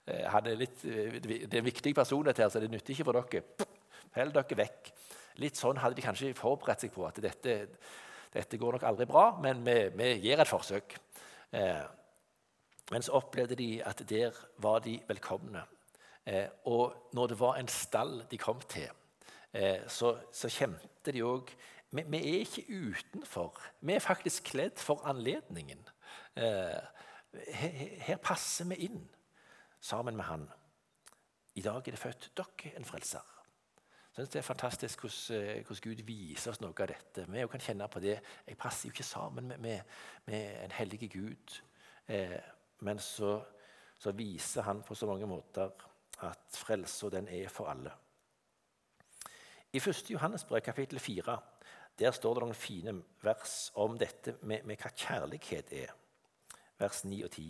Eh, 0.05 0.25
han 0.29 0.47
er 0.47 0.59
litt, 0.59 0.85
eh, 0.85 1.19
det 1.21 1.53
er 1.53 1.61
en 1.61 1.65
viktig 1.65 1.95
person, 1.95 2.25
dette 2.25 2.43
her, 2.43 2.49
så 2.49 2.61
det 2.61 2.71
nytter 2.71 2.93
ikke 2.93 3.07
for 3.09 3.19
dere. 3.19 3.69
Hold 4.17 4.35
dere 4.35 4.59
vekk. 4.63 4.91
Litt 5.39 5.57
sånn 5.57 5.79
hadde 5.79 5.97
de 5.97 6.05
kanskje 6.05 6.33
forberedt 6.38 6.85
seg 6.85 6.93
på 6.93 7.05
at 7.07 7.21
dette, 7.23 7.55
dette 8.33 8.59
går 8.59 8.77
nok 8.77 8.85
aldri 8.89 9.07
bra, 9.09 9.31
men 9.41 9.63
vi, 9.65 9.77
vi 9.95 10.13
gir 10.27 10.41
et 10.41 10.49
forsøk. 10.49 10.97
Eh, 11.55 11.83
men 12.89 13.05
så 13.05 13.17
opplevde 13.19 13.57
de 13.57 13.77
at 13.85 14.01
der 14.09 14.38
var 14.61 14.81
de 14.85 14.99
velkomne. 15.07 15.61
Eh, 16.25 16.47
og 16.69 17.13
når 17.13 17.31
det 17.31 17.39
var 17.39 17.57
en 17.57 17.69
stall 17.71 18.19
de 18.29 18.38
kom 18.38 18.61
til 18.69 18.89
så, 19.89 20.12
så 20.32 20.50
kjente 20.53 21.13
de 21.15 21.24
òg 21.25 21.50
vi, 21.91 22.03
vi, 22.08 22.18
er 22.18 22.44
ikke 22.44 22.65
utenfor. 22.70 23.62
Vi 23.82 23.94
er 23.94 24.00
faktisk 24.00 24.44
kledd 24.44 24.77
for 24.77 25.01
anledningen. 25.10 25.82
Eh, 26.38 26.77
her, 27.53 27.72
her, 28.00 28.18
passer 28.18 28.65
vi 28.70 28.75
inn 28.75 29.10
sammen 29.82 30.18
med 30.18 30.25
Han. 30.25 30.48
I 31.56 31.62
dag 31.62 31.75
er 31.88 31.91
det 31.91 32.00
født 32.00 32.32
dere 32.38 32.75
en 32.77 32.86
frelser. 32.86 33.25
Synes 34.13 34.29
Det 34.29 34.39
er 34.39 34.41
fantastisk 34.41 35.00
hvordan, 35.00 35.41
eh, 35.41 35.65
hvordan, 35.65 35.82
Gud 35.82 36.03
viser 36.06 36.51
oss 36.51 36.62
noe 36.62 36.74
av 36.77 36.88
dette. 36.88 37.25
Vi 37.32 37.48
kan 37.51 37.60
kjenne 37.60 37.88
på 37.88 38.00
det. 38.00 38.20
Jeg 38.48 38.58
passer 38.58 38.89
jo 38.89 38.94
ikke 38.94 39.03
sammen 39.03 39.48
med, 39.48 39.58
med, 39.58 39.82
med 40.25 40.63
en 40.63 40.72
hellig 40.72 41.10
Gud. 41.12 41.62
Eh, 42.08 42.39
men 42.79 43.00
så, 43.00 43.41
så, 43.98 44.12
viser 44.12 44.62
han 44.62 44.83
på 44.83 44.96
så 44.96 45.05
mange 45.05 45.25
måter 45.25 45.72
at 46.22 46.57
frelsa 46.57 47.09
den 47.09 47.27
er 47.27 47.50
for 47.50 47.66
alle. 47.66 47.92
I 49.74 49.77
1. 49.77 50.10
Johannesbrev 50.10 50.62
kapittel 50.62 51.00
4 51.00 51.40
der 52.00 52.12
står 52.12 52.34
det 52.34 52.42
noen 52.42 52.58
fine 52.58 52.94
vers 53.22 53.68
om 53.77 54.00
dette 54.01 54.34
med, 54.42 54.64
med 54.66 54.79
hva 54.82 54.90
kjærlighet 54.98 55.70
er. 55.77 55.92
Vers 56.79 57.03
9 57.05 57.20
og 57.27 57.29
10. 57.36 57.46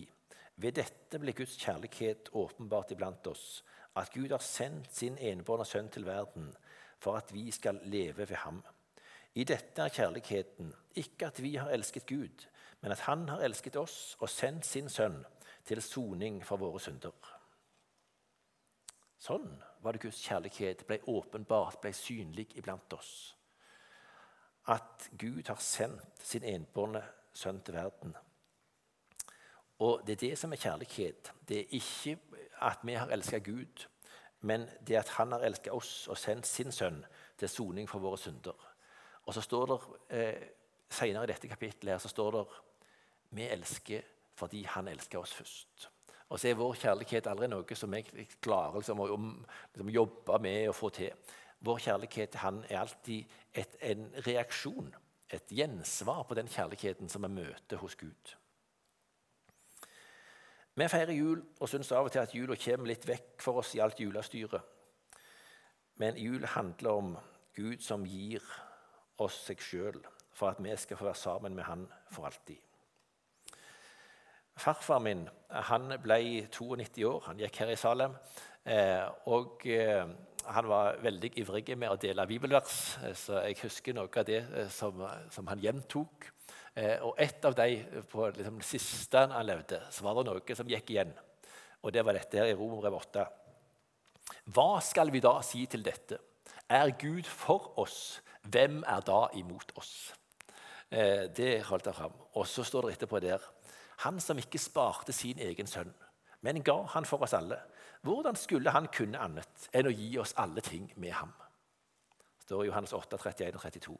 Ved 0.60 0.76
dette 0.82 1.22
ble 1.22 1.32
Guds 1.38 1.56
kjærlighet 1.62 2.34
åpenbart 2.36 2.92
iblant 2.92 3.30
oss, 3.32 3.64
at 3.96 4.12
Gud 4.12 4.34
har 4.36 4.44
sendt 4.44 4.92
sin 4.98 5.16
enbårne 5.16 5.64
sønn 5.70 5.88
til 5.94 6.10
verden 6.10 6.52
for 7.00 7.16
at 7.16 7.32
vi 7.32 7.46
skal 7.56 7.80
leve 7.88 8.28
ved 8.28 8.42
ham. 8.44 8.60
I 9.40 9.48
dette 9.48 9.86
er 9.86 9.96
kjærligheten, 10.02 10.74
ikke 11.00 11.32
at 11.32 11.40
vi 11.40 11.56
har 11.56 11.72
elsket 11.72 12.10
Gud, 12.10 12.48
men 12.82 12.92
at 12.92 13.08
Han 13.08 13.30
har 13.30 13.48
elsket 13.48 13.80
oss 13.80 14.18
og 14.20 14.28
sendt 14.28 14.66
sin 14.66 14.90
sønn 14.90 15.22
til 15.64 15.80
soning 15.82 16.44
for 16.44 16.60
våre 16.60 16.84
synder. 16.84 17.39
Sånn 19.20 19.50
var 19.84 19.96
det 19.96 20.04
Guds 20.06 20.22
kjærlighet 20.24 20.86
ble 20.88 21.00
åpenbart, 21.12 21.82
ble 21.84 21.92
synlig 21.96 22.54
iblant 22.60 22.94
oss. 22.96 23.36
At 24.72 25.10
Gud 25.20 25.48
har 25.48 25.60
sendt 25.64 26.24
sin 26.24 26.46
enbårne 26.48 27.02
sønn 27.34 27.62
til 27.66 27.76
verden. 27.76 28.16
Og 29.80 30.06
Det 30.06 30.14
er 30.14 30.28
det 30.28 30.38
som 30.38 30.52
er 30.54 30.60
kjærlighet. 30.60 31.32
Det 31.48 31.60
er 31.60 31.76
ikke 31.76 32.18
at 32.62 32.80
vi 32.84 32.94
har 32.94 33.12
elska 33.12 33.40
Gud, 33.40 33.88
men 34.42 34.70
det 34.88 34.96
at 34.96 35.10
han 35.10 35.32
har 35.32 35.44
elska 35.44 35.72
oss 35.72 36.08
og 36.08 36.18
sendt 36.18 36.48
sin 36.48 36.72
sønn 36.72 37.06
til 37.38 37.50
soning 37.50 37.90
for 37.90 38.00
våre 38.00 38.18
synder. 38.18 38.56
Og 39.26 39.34
så 39.34 39.42
står 39.42 39.66
det 39.66 39.80
eh, 40.10 40.48
Senere 40.90 41.24
i 41.24 41.28
dette 41.30 41.48
kapittelet 41.48 41.92
her, 41.94 42.00
så 42.02 42.10
står 42.10 42.32
det 42.32 42.46
vi 43.38 43.46
elsker 43.46 44.02
fordi 44.34 44.64
han 44.64 44.88
elsker 44.88 45.20
oss 45.20 45.34
først. 45.34 45.90
Og 46.30 46.40
så 46.40 46.52
er 46.52 46.58
vår 46.60 46.76
kjærlighet 46.78 47.28
aldri 47.28 47.50
noe 47.50 47.76
som 47.78 47.94
jeg 47.98 48.28
klarer 48.42 48.78
liksom, 48.78 49.02
å 49.02 49.08
liksom, 49.10 49.94
jobbe 49.94 50.40
med 50.46 50.70
å 50.70 50.76
få 50.78 50.92
til. 50.94 51.16
Vår 51.66 51.82
kjærlighet 51.84 52.38
Han 52.44 52.62
er 52.70 52.84
alltid 52.84 53.40
et, 53.52 53.74
en 53.82 54.06
reaksjon, 54.28 54.94
et 55.30 55.52
gjensvar 55.52 56.24
på 56.30 56.38
den 56.38 56.48
kjærligheten 56.48 57.10
som 57.10 57.26
vi 57.26 57.34
møter 57.42 57.82
hos 57.82 57.98
Gud. 58.00 58.36
Vi 60.80 60.88
feirer 60.88 61.12
jul 61.12 61.42
og 61.60 61.68
syns 61.68 61.90
av 61.92 62.08
og 62.08 62.14
til 62.14 62.22
at 62.24 62.36
jula 62.36 62.56
kommer 62.56 62.88
litt 62.88 63.08
vekk 63.10 63.42
for 63.44 63.60
oss 63.60 63.74
i 63.76 63.82
alt 63.84 64.00
julestyret. 64.00 64.62
Men 66.00 66.16
jul 66.16 66.46
handler 66.48 67.02
om 67.02 67.12
Gud 67.58 67.82
som 67.84 68.06
gir 68.08 68.46
oss 69.20 69.42
seg 69.50 69.60
sjøl 69.60 70.00
for 70.32 70.54
at 70.54 70.62
vi 70.64 70.78
skal 70.80 70.96
få 70.96 71.10
være 71.10 71.20
sammen 71.20 71.58
med 71.58 71.68
Han 71.68 71.88
for 72.14 72.30
alltid. 72.30 72.69
Farfar 74.60 75.00
min 75.00 75.28
han 75.50 75.94
ble 76.04 76.20
92 76.52 77.06
år. 77.08 77.24
Han 77.30 77.40
gikk 77.42 77.62
her 77.64 77.72
i 77.74 77.78
Salem. 77.80 78.16
Eh, 78.70 79.06
og 79.32 79.64
eh, 79.66 80.04
han 80.50 80.68
var 80.70 81.00
veldig 81.02 81.32
ivrig 81.42 81.78
med 81.78 81.90
å 81.90 81.98
dele 82.00 82.26
bibelvers, 82.30 82.76
eh, 83.06 83.16
så 83.18 83.40
jeg 83.46 83.58
husker 83.64 83.96
noe 83.98 84.12
av 84.12 84.28
det 84.28 84.44
som, 84.74 85.02
som 85.32 85.48
han 85.50 85.64
gjentok. 85.64 86.30
og 87.04 87.16
et 87.20 87.46
av 87.46 87.56
de 87.58 88.04
på 88.08 88.28
liksom, 88.36 88.60
det 88.62 88.68
siste 88.68 89.24
han 89.26 89.46
levde, 89.46 89.82
så 89.92 90.04
var 90.06 90.16
det 90.16 90.30
noe 90.30 90.56
som 90.56 90.70
gikk 90.70 90.92
igjen. 90.94 91.12
Og 91.84 91.92
det 91.92 92.04
var 92.06 92.16
dette 92.16 92.38
her 92.38 92.52
i 92.52 92.56
Romerbrev 92.56 92.96
8. 93.00 93.26
Hva 94.54 94.80
skal 94.86 95.12
vi 95.12 95.20
da 95.24 95.40
si 95.44 95.66
til 95.66 95.84
dette? 95.84 96.20
Er 96.70 96.94
Gud 97.00 97.26
for 97.26 97.74
oss, 97.82 98.22
hvem 98.44 98.84
er 98.88 99.02
da 99.08 99.28
imot 99.40 99.76
oss? 99.76 100.14
det 100.90 101.60
holdt 101.68 101.86
han 101.86 101.94
fram. 101.94 102.14
Og 102.34 102.48
så 102.50 102.64
står 102.66 102.88
det 102.88 102.96
etterpå 102.96 103.20
der 103.22 103.44
han 104.00 104.20
som 104.20 104.38
ikke 104.38 104.60
sparte 104.62 105.14
sin 105.14 105.40
egen 105.40 105.68
sønn, 105.68 105.94
men 106.42 106.64
ga 106.64 106.82
han 106.94 107.06
for 107.06 107.22
oss 107.26 107.34
alle. 107.34 107.58
Hvordan 108.02 108.36
skulle 108.36 108.72
han 108.72 108.88
kunne 108.96 109.20
annet 109.20 109.70
enn 109.76 109.90
å 109.90 109.92
gi 109.92 110.14
oss 110.22 110.34
alle 110.40 110.62
ting 110.64 110.88
med 110.96 111.12
ham? 111.12 111.34
Det 112.38 112.48
står 112.48 112.64
i 112.64 112.70
Johannes 112.70 112.94
8, 112.96 113.18
31 113.18 113.56
og 113.56 113.62
32. 113.62 113.98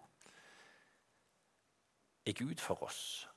Er 2.26 2.34
Gud 2.34 2.64
for 2.64 2.84
oss, 2.84 3.28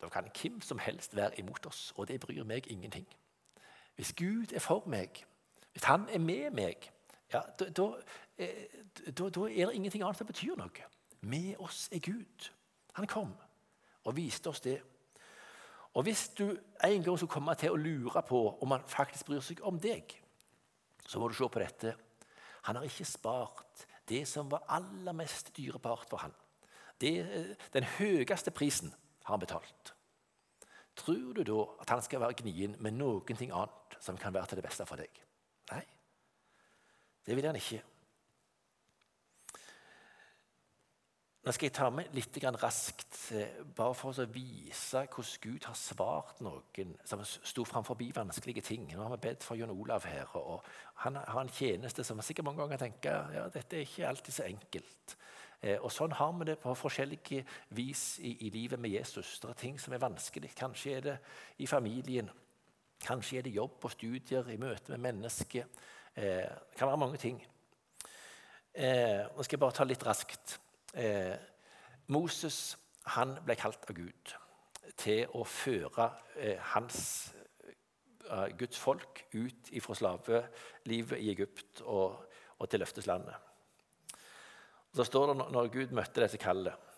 da 0.00 0.08
kan 0.08 0.30
hvem 0.32 0.60
som 0.60 0.78
helst 0.78 1.16
være 1.16 1.38
imot 1.40 1.66
oss, 1.66 1.92
og 1.96 2.08
det 2.08 2.20
bryr 2.20 2.44
meg 2.44 2.66
ingenting. 2.72 3.06
Hvis 3.94 4.12
Gud 4.16 4.52
er 4.52 4.64
for 4.64 4.88
meg, 4.88 5.24
hvis 5.72 5.84
Han 5.84 6.08
er 6.08 6.18
med 6.18 6.50
meg, 6.50 6.92
ja, 7.32 7.40
da, 7.58 7.68
da, 7.70 7.86
eh, 8.38 8.64
da, 9.18 9.28
da 9.28 9.40
er 9.40 9.66
det 9.66 9.74
ingenting 9.74 10.02
annet 10.04 10.18
som 10.18 10.26
betyr 10.26 10.56
noe. 10.56 10.88
Med 11.20 11.56
oss 11.58 11.88
er 11.92 11.98
Gud. 11.98 12.50
Han 12.92 13.06
kom 13.06 13.32
og 14.04 14.16
viste 14.16 14.48
oss 14.50 14.60
det 14.60 14.82
og 15.94 16.02
Hvis 16.02 16.28
du 16.28 16.56
en 16.84 17.02
gang 17.04 17.18
skulle 17.18 17.32
komme 17.32 17.54
til 17.54 17.72
å 17.72 17.76
lure 17.76 18.22
på 18.24 18.38
om 18.64 18.70
han 18.72 18.84
faktisk 18.88 19.26
bryr 19.28 19.42
seg 19.44 19.60
om 19.68 19.80
deg, 19.80 20.14
så 21.06 21.20
må 21.20 21.28
du 21.28 21.34
se 21.36 21.48
på 21.48 21.60
dette. 21.60 21.94
Han 22.68 22.78
har 22.78 22.86
ikke 22.86 23.04
spart 23.04 23.84
det 24.08 24.22
som 24.28 24.48
var 24.50 24.64
aller 24.72 25.12
mest 25.12 25.52
dyrebart 25.56 26.08
for 26.08 26.24
han. 26.24 26.32
Det, 27.00 27.12
den 27.74 27.84
høyeste 27.98 28.54
prisen 28.54 28.94
har 29.24 29.34
han 29.34 29.42
betalt. 29.42 29.92
Tror 30.96 31.32
du 31.36 31.42
da 31.44 31.60
at 31.82 31.90
han 31.90 32.02
skal 32.04 32.22
være 32.22 32.40
gnien 32.40 32.76
med 32.80 32.96
noen 32.96 33.36
ting 33.36 33.52
annet 33.52 33.96
som 34.00 34.16
kan 34.16 34.34
være 34.34 34.50
til 34.50 34.60
det 34.60 34.66
beste 34.66 34.86
for 34.88 35.00
deg? 35.00 35.22
Nei, 35.72 35.84
det 37.26 37.36
vil 37.36 37.48
han 37.48 37.58
ikke. 37.58 37.82
Nå 41.42 41.50
skal 41.50 41.66
jeg 41.66 41.74
ta 41.74 41.88
med 41.90 42.12
litt 42.14 42.36
raskt, 42.62 43.16
eh, 43.34 43.64
bare 43.74 43.94
for 43.98 44.14
å 44.14 44.26
vise 44.30 45.00
hvordan 45.10 45.40
Gud 45.42 45.64
har 45.66 45.74
svart 45.74 46.40
noen 46.40 46.92
som 47.04 47.24
sto 47.24 47.64
framfor 47.64 47.98
vanskelige 47.98 48.62
ting. 48.62 48.86
Nå 48.86 49.02
har 49.02 49.10
vi 49.16 49.28
bedt 49.28 49.42
for 49.42 49.56
Jon 49.56 49.70
Olav 49.70 50.04
her. 50.04 50.28
og 50.36 50.62
Han 50.94 51.16
har 51.16 51.40
en 51.40 51.48
tjeneste 51.48 52.04
som 52.04 52.20
sikkert 52.20 52.44
mange 52.44 52.58
ganger 52.58 52.78
tenker 52.78 53.34
ja, 53.34 53.48
dette 53.48 53.74
er 53.76 53.80
ikke 53.80 54.06
alltid 54.06 54.32
så 54.32 54.44
enkelt. 54.44 55.16
Eh, 55.60 55.78
og 55.82 55.90
Sånn 55.90 56.12
har 56.12 56.32
vi 56.32 56.44
det 56.44 56.58
på 56.60 56.76
forskjellige 56.76 57.44
vis 57.70 58.20
i, 58.20 58.46
i 58.46 58.50
livet 58.50 58.78
med 58.78 58.90
Jesus. 58.90 59.40
Det 59.40 59.50
er 59.50 59.54
ting 59.54 59.80
som 59.80 59.92
er 59.94 59.98
vanskelig. 59.98 60.54
Kanskje 60.54 60.96
er 60.96 61.00
det 61.00 61.18
i 61.58 61.66
familien. 61.66 62.30
Kanskje 63.02 63.38
er 63.38 63.42
det 63.42 63.56
jobb 63.56 63.82
og 63.82 63.90
studier 63.90 64.46
i 64.48 64.56
møte 64.56 64.92
med 64.92 65.10
mennesker. 65.10 65.66
Eh, 66.14 66.46
det 66.70 66.78
kan 66.78 66.86
være 66.86 67.02
mange 67.02 67.18
ting. 67.18 67.42
Nå 68.72 69.42
skal 69.42 69.58
jeg 69.58 69.60
bare 69.60 69.74
ta 69.74 69.84
litt 69.84 70.06
raskt. 70.06 70.60
Eh, 70.92 71.36
Moses 72.12 72.76
han 73.16 73.36
ble 73.44 73.56
kalt 73.56 73.86
av 73.88 73.96
Gud 73.96 74.34
til 75.00 75.24
å 75.38 75.44
føre 75.48 76.08
eh, 76.36 76.58
hans, 76.74 76.98
eh, 78.28 78.50
Guds 78.58 78.78
folk 78.78 79.24
ut 79.32 79.72
fra 79.80 79.96
slavelivet 79.96 81.16
i 81.18 81.30
Egypt 81.32 81.80
og, 81.86 82.20
og 82.58 82.68
til 82.68 82.84
løfteslandet. 82.84 83.48
Så 84.92 85.06
står 85.08 85.32
det 85.32 85.38
når 85.40 85.70
Gud 85.72 85.94
møtte 85.96 86.20
dette 86.20 86.36
kallet 86.36 86.90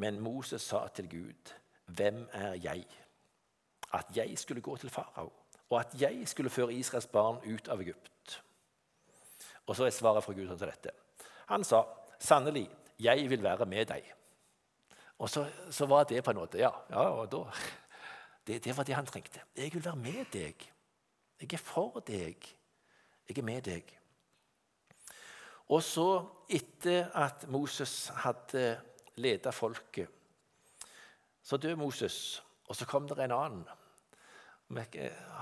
Men 0.00 0.20
Moses 0.20 0.62
sa 0.62 0.86
til 0.88 1.08
Gud, 1.08 1.52
'Hvem 1.86 2.28
er 2.32 2.54
jeg?' 2.54 3.02
At 3.92 4.16
jeg 4.16 4.38
skulle 4.38 4.60
gå 4.60 4.76
til 4.76 4.90
farao, 4.90 5.32
og 5.70 5.80
at 5.80 5.94
jeg 6.00 6.28
skulle 6.28 6.50
føre 6.50 6.74
Israels 6.74 7.06
barn 7.06 7.38
ut 7.54 7.68
av 7.68 7.80
Egypt. 7.80 8.42
Og 9.66 9.76
så 9.76 9.84
er 9.84 9.90
svaret 9.90 10.24
fra 10.24 10.32
Gud 10.32 10.48
til 10.48 10.66
dette. 10.66 10.90
Han 11.46 11.64
sa, 11.64 11.84
'Sannelig, 12.18 12.68
'Jeg 12.98 13.30
vil 13.30 13.42
være 13.42 13.66
med 13.66 13.86
deg'. 13.86 14.12
Og 15.18 15.30
så, 15.30 15.46
så 15.70 15.86
var 15.86 16.04
det 16.04 16.24
på 16.24 16.30
en 16.30 16.36
måte 16.36 16.58
Ja, 16.58 16.70
ja 16.90 17.08
og 17.08 17.32
da 17.32 17.44
det, 18.46 18.64
det, 18.64 18.76
var 18.76 18.84
det 18.84 18.94
han 18.94 19.06
trengte. 19.06 19.40
'Jeg 19.56 19.74
vil 19.74 19.84
være 19.84 19.96
med 19.96 20.24
deg. 20.32 20.72
Jeg 21.40 21.52
er 21.52 21.58
for 21.58 22.00
deg. 22.00 22.36
Jeg 23.28 23.38
er 23.38 23.42
med 23.42 23.62
deg.' 23.62 23.98
Og 25.68 25.82
så, 25.82 26.24
etter 26.48 27.10
at 27.10 27.48
Moses 27.48 28.08
hadde 28.22 28.80
ledet 29.16 29.54
folket, 29.54 30.08
så 31.42 31.56
døde 31.56 31.76
Moses, 31.76 32.44
og 32.68 32.76
så 32.76 32.86
kom 32.86 33.08
det 33.08 33.18
en 33.18 33.32
annen 33.32 33.64
vi 34.66 34.82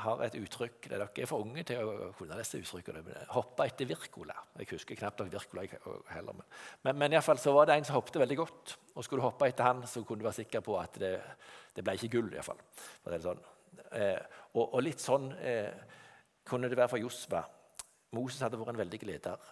har 0.05 0.23
et 0.27 0.35
uttrykk 0.37 0.91
Dere 0.91 1.07
er 1.09 1.29
for 1.29 1.41
unge 1.41 1.63
til 1.65 1.81
å 1.81 2.11
kunne 2.19 2.37
disse 2.37 2.59
uttrykkene. 2.61 3.01
Hoppe 3.33 3.65
etter 3.65 3.89
Wirkola. 3.89 4.37
Jeg 4.61 4.69
husker 4.75 4.99
knapt 5.01 5.23
nok 5.23 5.33
Wirkola 5.33 5.65
heller. 6.11 6.37
Men, 6.37 6.51
men, 6.85 6.99
men 7.01 7.17
iallfall 7.17 7.41
så 7.41 7.55
var 7.57 7.71
det 7.71 7.79
en 7.79 7.89
som 7.89 7.97
hoppet 7.97 8.21
veldig 8.21 8.37
godt. 8.37 8.75
Og 8.93 9.07
skulle 9.07 9.25
du 9.25 9.27
hoppe 9.27 9.49
etter 9.49 9.65
han, 9.65 9.81
så 9.89 10.05
kunne 10.05 10.21
du 10.21 10.29
være 10.29 10.43
sikker 10.43 10.65
på 10.67 10.77
at 10.77 11.01
det, 11.01 11.15
det 11.73 11.85
ble 11.87 11.97
ikke 11.97 12.13
gull. 12.19 12.29
I 12.29 12.37
hvert 12.37 12.51
fall. 12.51 12.61
Det 13.09 13.23
sånn. 13.25 13.41
eh, 13.97 14.21
og, 14.53 14.67
og, 14.67 14.81
litt 14.85 15.01
sånn 15.01 15.31
eh, 15.41 15.73
kunne 16.45 16.69
det 16.69 16.79
være 16.79 16.93
for 16.93 17.01
Josva. 17.01 17.41
Moses 18.15 18.45
hadde 18.45 18.61
vært 18.61 18.75
en 18.75 18.83
veldig 18.85 19.01
leder. 19.09 19.49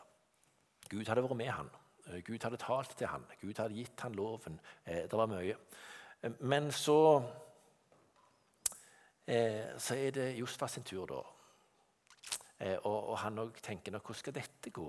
Gud 0.92 1.08
hadde 1.08 1.24
vært 1.24 1.40
med 1.40 1.52
han. 1.52 1.72
Eh, 2.10 2.20
Gud 2.26 2.44
hadde 2.44 2.60
talt 2.60 2.92
til 2.98 3.08
han. 3.08 3.24
Gud 3.40 3.56
hadde 3.56 3.80
gitt 3.80 4.04
han 4.04 4.20
loven. 4.20 4.60
Eh, 4.84 5.06
det 5.08 5.16
var 5.16 5.32
mye. 5.32 5.56
Eh, 6.20 6.36
men 6.40 6.68
så 6.76 7.22
eh, 9.26 9.78
så 9.78 9.94
er 9.94 10.10
det 10.10 10.38
Josfa 10.38 10.68
sin 10.68 10.84
tur, 10.84 11.06
da. 11.06 11.20
Eh, 12.62 12.78
og, 12.84 13.08
og, 13.08 13.18
han 13.18 13.38
òg 13.42 13.58
tenker 13.62 13.92
nå, 13.92 13.98
hvordan 13.98 14.18
skal 14.18 14.34
dette 14.36 14.70
gå? 14.70 14.88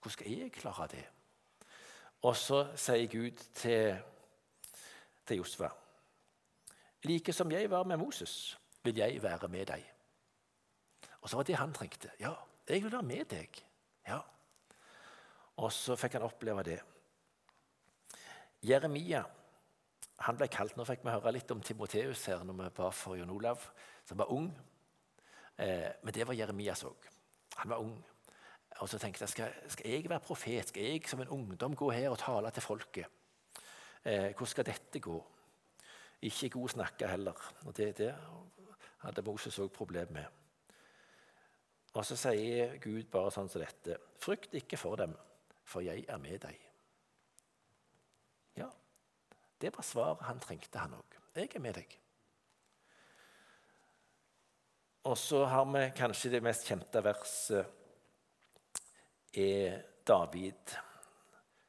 Hvordan 0.00 0.12
skal 0.12 0.30
jeg 0.32 0.52
klare 0.52 0.88
det? 0.90 1.04
Og 2.26 2.36
så 2.36 2.62
sier 2.76 3.10
Gud 3.12 3.42
til, 3.54 3.98
til 5.26 5.36
Josfa 5.36 5.68
Like 7.06 7.32
som 7.32 7.50
jeg 7.52 7.70
var 7.70 7.84
med 7.86 8.00
Moses, 8.00 8.58
vil 8.82 8.96
jeg 8.98 9.22
være 9.22 9.48
med 9.48 9.66
deg. 9.66 9.84
Og 11.20 11.30
så 11.30 11.36
var 11.36 11.44
det 11.44 11.58
han 11.60 11.74
trengte. 11.74 12.10
Ja, 12.18 12.32
jeg 12.68 12.82
vil 12.82 12.92
være 12.92 13.02
med 13.02 13.24
deg. 13.30 13.60
Ja. 14.08 14.18
Og 15.62 15.72
så 15.72 15.94
fikk 15.96 16.16
han 16.18 16.26
oppleve 16.26 16.64
det. 16.66 16.80
Jeremia 18.66 19.22
han 20.24 20.36
ble 20.38 20.48
kalt, 20.48 20.76
Nå 20.76 20.84
fikk 20.88 21.04
vi 21.04 21.12
høre 21.12 21.32
litt 21.34 21.50
om 21.52 21.60
Timoteus 21.60 22.24
her 22.30 22.44
når 22.44 22.56
vi 22.62 22.70
ba 22.78 22.90
for 22.94 23.18
Jon 23.18 23.32
Olav, 23.34 23.68
som 24.08 24.18
var 24.18 24.32
ung. 24.32 24.48
Eh, 25.58 25.90
men 26.02 26.14
det 26.14 26.26
var 26.26 26.36
Jeremias 26.36 26.84
òg. 26.88 27.08
Han 27.60 27.70
var 27.70 27.84
ung. 27.84 27.96
Og 28.80 28.88
så 28.88 28.98
tenkte 29.00 29.24
jeg 29.24 29.32
skal, 29.32 29.54
skal 29.72 29.90
jeg 29.90 30.08
være 30.08 30.24
profet? 30.24 30.68
Skal 30.68 30.84
jeg 30.84 31.04
som 31.08 31.20
en 31.20 31.32
ungdom 31.32 31.76
gå 31.76 31.90
her 31.90 32.10
og 32.10 32.18
tale 32.20 32.50
til 32.50 32.64
folket? 32.64 33.06
Eh, 34.04 34.32
hvordan 34.32 34.52
skal 34.52 34.66
dette 34.68 35.00
gå? 35.00 35.16
Ikke 36.22 36.50
god 36.50 36.68
snakke 36.68 37.08
heller. 37.08 37.52
Og 37.64 37.76
det, 37.76 37.92
det 37.98 38.14
hadde 39.04 39.24
Moses 39.24 39.58
òg 39.58 39.72
problem 39.72 40.12
med. 40.16 40.24
Og 41.96 42.04
så 42.04 42.16
sier 42.20 42.76
Gud 42.80 43.08
bare 43.12 43.32
sånn 43.32 43.48
som 43.48 43.62
dette.: 43.62 43.96
Frykt 44.20 44.54
ikke 44.58 44.76
for 44.76 45.00
dem, 45.00 45.14
for 45.64 45.84
jeg 45.84 46.04
er 46.08 46.20
med 46.20 46.40
deg. 46.44 46.65
Det 49.58 49.72
var 49.76 49.84
svaret 49.84 50.26
han 50.28 50.40
trengte, 50.40 50.78
han 50.78 50.94
òg. 50.96 51.16
Jeg 51.36 51.50
er 51.54 51.62
med 51.64 51.74
deg. 51.78 51.96
Og 55.06 55.16
så 55.18 55.44
har 55.46 55.64
vi 55.70 55.84
kanskje 55.96 56.32
det 56.34 56.42
mest 56.42 56.66
kjente 56.66 57.02
verset 57.04 57.66
er 59.36 59.82
David, 60.06 60.72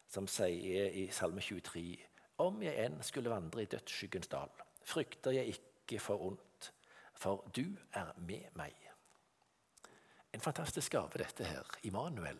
som 0.10 0.28
sier 0.32 0.94
i 0.96 1.08
Salme 1.14 1.42
23.: 1.44 1.98
Om 2.44 2.62
jeg 2.64 2.86
enn 2.86 2.98
skulle 3.04 3.30
vandre 3.34 3.64
i 3.64 3.70
dødsskyggens 3.70 4.32
dal, 4.32 4.52
frykter 4.88 5.36
jeg 5.36 5.58
ikke 5.58 6.00
for 6.02 6.24
ondt, 6.32 6.72
for 7.14 7.46
du 7.56 7.78
er 7.94 8.14
med 8.18 8.50
meg. 8.56 8.76
En 10.34 10.42
fantastisk 10.42 10.92
gave, 10.92 11.18
dette 11.18 11.44
her. 11.46 11.66
Immanuel. 11.84 12.40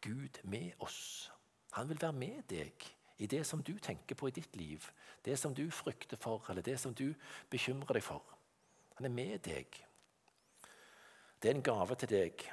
Gud 0.00 0.40
med 0.44 0.72
oss. 0.78 1.30
Han 1.72 1.88
vil 1.88 2.00
være 2.00 2.12
med 2.12 2.42
deg 2.48 2.97
i 3.18 3.26
det 3.26 3.44
som 3.46 3.62
du 3.62 3.78
tenker 3.78 4.14
på 4.14 4.28
i 4.28 4.34
ditt 4.34 4.56
liv, 4.56 4.84
det 5.24 5.38
som 5.38 5.54
du 5.54 5.70
frykter 5.70 6.16
for, 6.16 6.44
eller 6.48 6.62
det 6.62 6.78
som 6.80 6.94
du 6.94 7.14
bekymrer 7.50 7.98
deg 7.98 8.04
for. 8.06 8.22
Han 8.98 9.08
er 9.08 9.14
med 9.14 9.38
deg. 9.46 9.80
Det 11.42 11.50
er 11.50 11.54
en 11.54 11.62
gave 11.62 11.94
til 11.98 12.10
deg. 12.10 12.44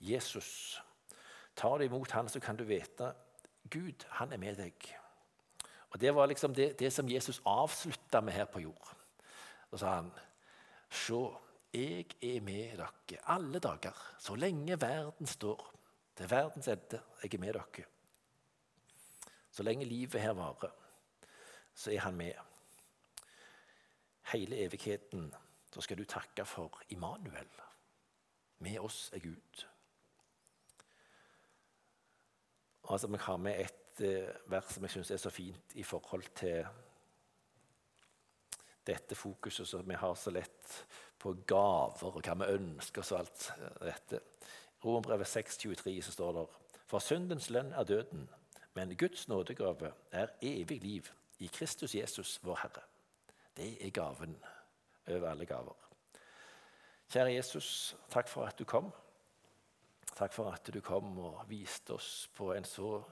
Jesus. 0.00 0.80
Tar 1.56 1.78
du 1.78 1.84
imot 1.84 2.10
han, 2.16 2.28
så 2.28 2.40
kan 2.40 2.56
du 2.56 2.64
vite 2.64 3.12
Gud, 3.70 4.06
han 4.16 4.32
er 4.32 4.40
med 4.40 4.56
deg. 4.56 4.88
Og 5.90 6.00
Det 6.00 6.14
var 6.14 6.26
liksom 6.26 6.54
det, 6.54 6.78
det 6.78 6.92
som 6.92 7.08
Jesus 7.08 7.42
avslutta 7.44 8.20
med 8.20 8.32
her 8.32 8.44
på 8.44 8.60
jord. 8.60 8.96
Da 9.72 9.76
sa 9.76 9.94
han, 9.94 10.10
Se, 10.90 11.14
jeg 11.74 12.06
er 12.22 12.40
med 12.42 12.80
dere 12.80 13.20
alle 13.30 13.58
dager, 13.58 13.94
så 14.18 14.34
lenge 14.34 14.80
verden 14.80 15.26
står. 15.26 15.66
Til 16.16 16.30
verdens 16.30 16.68
ende. 16.68 17.00
Jeg 17.22 17.34
er 17.34 17.38
med 17.38 17.54
dere. 17.54 17.84
Så 19.60 19.64
lenge 19.64 19.84
livet 19.84 20.20
her 20.20 20.32
varer, 20.32 20.70
så 21.74 21.90
er 21.92 21.98
han 22.00 22.14
med. 22.16 22.32
Hele 24.32 24.56
evigheten 24.56 25.34
så 25.72 25.80
skal 25.84 25.98
du 25.98 26.04
takke 26.08 26.46
for 26.48 26.80
Immanuel. 26.88 27.50
Med 28.58 28.78
oss 28.80 29.10
er 29.12 29.18
Gud. 29.18 29.66
Altså, 32.88 33.06
Vi 33.06 33.18
har 33.20 33.36
med 33.36 33.60
et 33.60 34.00
eh, 34.00 34.32
vers 34.46 34.72
som 34.72 34.82
jeg 34.82 34.90
syns 34.90 35.10
er 35.10 35.16
så 35.16 35.30
fint 35.30 35.76
i 35.76 35.82
forhold 35.82 36.32
til 36.34 36.64
dette 38.86 39.14
fokuset 39.14 39.68
som 39.68 39.84
vi 39.88 39.94
har 39.94 40.14
så 40.14 40.30
lett 40.30 40.84
på 41.18 41.36
gaver 41.44 42.16
og 42.16 42.24
hva 42.24 42.40
vi 42.46 42.52
ønsker 42.56 43.04
oss 43.04 43.12
og 43.12 43.18
alt 43.18 43.52
dette. 43.84 44.24
Romerbrevet 44.84 45.36
6,23 45.36 46.00
så 46.00 46.12
står 46.12 46.32
det 46.32 46.50
For 46.86 46.98
syndens 46.98 47.50
lønn 47.50 47.74
er 47.76 47.84
døden, 47.84 48.30
men 48.74 48.96
Guds 48.96 49.28
nådegave 49.28 49.92
er 50.12 50.26
evig 50.42 50.80
liv 50.82 51.06
i 51.38 51.46
Kristus 51.46 51.94
Jesus, 51.94 52.40
vår 52.42 52.58
Herre. 52.62 52.82
Det 53.56 53.86
er 53.86 53.90
gaven 53.90 54.36
over 55.08 55.30
alle 55.30 55.46
gaver. 55.46 55.76
Kjære 57.10 57.34
Jesus, 57.34 57.96
takk 58.10 58.28
for 58.28 58.46
at 58.46 58.58
du 58.58 58.64
kom. 58.64 58.92
Takk 60.16 60.32
for 60.32 60.50
at 60.52 60.70
du 60.74 60.80
kom 60.80 61.18
og 61.18 61.44
viste 61.48 61.94
oss 61.94 62.28
på 62.36 62.52
en 62.52 62.64
så 62.64 63.02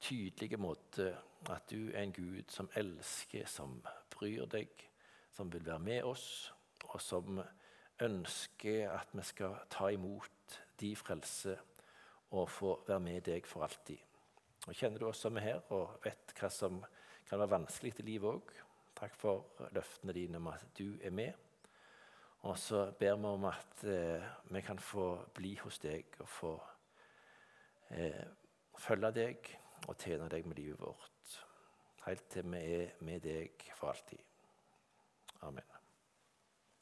tydelig 0.00 0.58
måte 0.60 1.10
at 1.50 1.70
du 1.70 1.90
er 1.90 2.02
en 2.02 2.12
Gud 2.12 2.48
som 2.48 2.70
elsker, 2.74 3.46
som 3.46 3.82
bryr 4.10 4.46
deg, 4.46 4.70
som 5.32 5.52
vil 5.52 5.66
være 5.66 5.78
med 5.78 6.02
oss, 6.08 6.52
og 6.88 7.00
som 7.00 7.40
ønsker 8.00 8.90
at 8.90 9.12
vi 9.12 9.22
skal 9.22 9.56
ta 9.70 9.90
imot 9.92 10.58
de 10.80 10.94
frelse 10.96 11.58
og 12.30 12.50
få 12.50 12.74
være 12.88 13.00
med 13.00 13.20
deg 13.28 13.46
for 13.46 13.66
alltid. 13.66 13.98
Og 14.64 14.72
Kjenner 14.72 15.02
du 15.02 15.08
oss 15.10 15.20
som 15.20 15.36
er 15.36 15.44
her 15.44 15.72
og 15.76 15.98
vet 16.04 16.32
hva 16.38 16.48
som 16.52 16.78
kan 17.28 17.40
være 17.40 17.52
vanskelig 17.52 17.98
i 18.00 18.06
livet 18.06 18.30
òg. 18.30 18.52
Takk 18.96 19.16
for 19.18 19.66
løftene 19.74 20.14
dine 20.16 20.40
om 20.40 20.48
at 20.52 20.64
du 20.78 20.94
er 21.02 21.12
med. 21.12 21.32
Og 22.44 22.58
så 22.60 22.86
ber 22.98 23.16
vi 23.16 23.28
om 23.28 23.44
at 23.48 23.84
eh, 23.88 24.24
vi 24.52 24.60
kan 24.64 24.78
få 24.78 25.08
bli 25.34 25.54
hos 25.62 25.80
deg 25.84 26.16
og 26.20 26.28
få 26.28 26.54
eh, 27.96 28.24
følge 28.78 29.12
deg 29.16 29.52
og 29.88 29.96
tjene 30.00 30.28
deg 30.32 30.48
med 30.48 30.60
livet 30.60 30.80
vårt. 30.80 31.38
Helt 32.04 32.28
til 32.32 32.50
vi 32.52 32.64
er 32.80 32.98
med 33.04 33.24
deg 33.24 33.70
for 33.76 33.92
alltid. 33.92 34.20